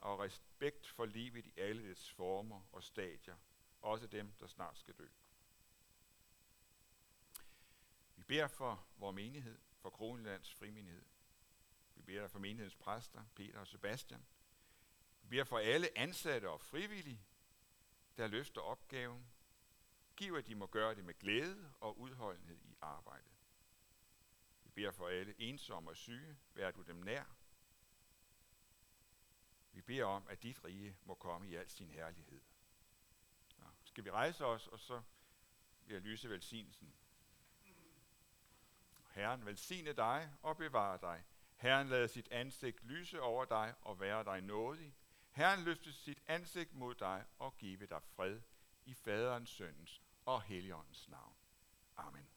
og 0.00 0.18
respekt 0.18 0.86
for 0.86 1.04
livet 1.04 1.46
i 1.46 1.52
alle 1.56 1.88
dets 1.88 2.10
former 2.10 2.62
og 2.72 2.82
stadier, 2.82 3.36
også 3.80 4.06
dem, 4.06 4.32
der 4.32 4.46
snart 4.46 4.78
skal 4.78 4.94
dø. 4.94 5.08
Vi 8.16 8.22
beder 8.22 8.48
for 8.48 8.86
vores 8.96 9.14
menighed, 9.14 9.58
for 9.78 9.90
Kronelands 9.90 10.54
frimenighed. 10.54 11.04
Vi 11.94 12.02
beder 12.02 12.28
for 12.28 12.38
menighedens 12.38 12.76
præster, 12.76 13.24
Peter 13.34 13.58
og 13.58 13.66
Sebastian. 13.66 14.26
Vi 15.22 15.28
beder 15.28 15.44
for 15.44 15.58
alle 15.58 15.98
ansatte 15.98 16.50
og 16.50 16.60
frivillige, 16.60 17.24
der 18.16 18.26
løfter 18.26 18.60
opgaven. 18.60 19.26
Giv, 20.16 20.34
at 20.34 20.46
de 20.46 20.54
må 20.54 20.66
gøre 20.66 20.94
det 20.94 21.04
med 21.04 21.14
glæde 21.18 21.72
og 21.80 21.98
udholdenhed 21.98 22.58
i 22.64 22.76
arbejdet. 22.80 23.31
Vi 24.74 24.80
beder 24.80 24.92
for 24.92 25.08
alle 25.08 25.34
ensomme 25.38 25.90
og 25.90 25.96
syge, 25.96 26.38
vær 26.54 26.70
du 26.70 26.82
dem 26.82 26.96
nær. 26.96 27.24
Vi 29.72 29.82
beder 29.82 30.04
om, 30.04 30.28
at 30.28 30.42
dit 30.42 30.64
rige 30.64 30.96
må 31.04 31.14
komme 31.14 31.48
i 31.48 31.54
al 31.54 31.70
sin 31.70 31.90
herlighed. 31.90 32.40
Så 33.48 33.64
skal 33.84 34.04
vi 34.04 34.10
rejse 34.10 34.44
os, 34.44 34.68
og 34.68 34.80
så 34.80 35.02
vil 35.84 35.92
jeg 35.92 36.02
lyse 36.02 36.30
velsignelsen. 36.30 36.94
Herren 39.10 39.46
velsigne 39.46 39.92
dig 39.92 40.32
og 40.42 40.56
bevare 40.56 40.98
dig. 41.00 41.24
Herren 41.56 41.88
lader 41.88 42.06
sit 42.06 42.28
ansigt 42.28 42.84
lyse 42.84 43.20
over 43.20 43.44
dig 43.44 43.74
og 43.80 44.00
være 44.00 44.24
dig 44.24 44.40
nådig. 44.40 44.94
Herren 45.30 45.64
løfter 45.64 45.92
sit 45.92 46.22
ansigt 46.26 46.74
mod 46.74 46.94
dig 46.94 47.24
og 47.38 47.58
give 47.58 47.86
dig 47.86 48.02
fred 48.02 48.40
i 48.84 48.94
faderens, 48.94 49.50
søndens 49.50 50.02
og 50.24 50.42
helligåndens 50.42 51.08
navn. 51.08 51.36
Amen. 51.96 52.31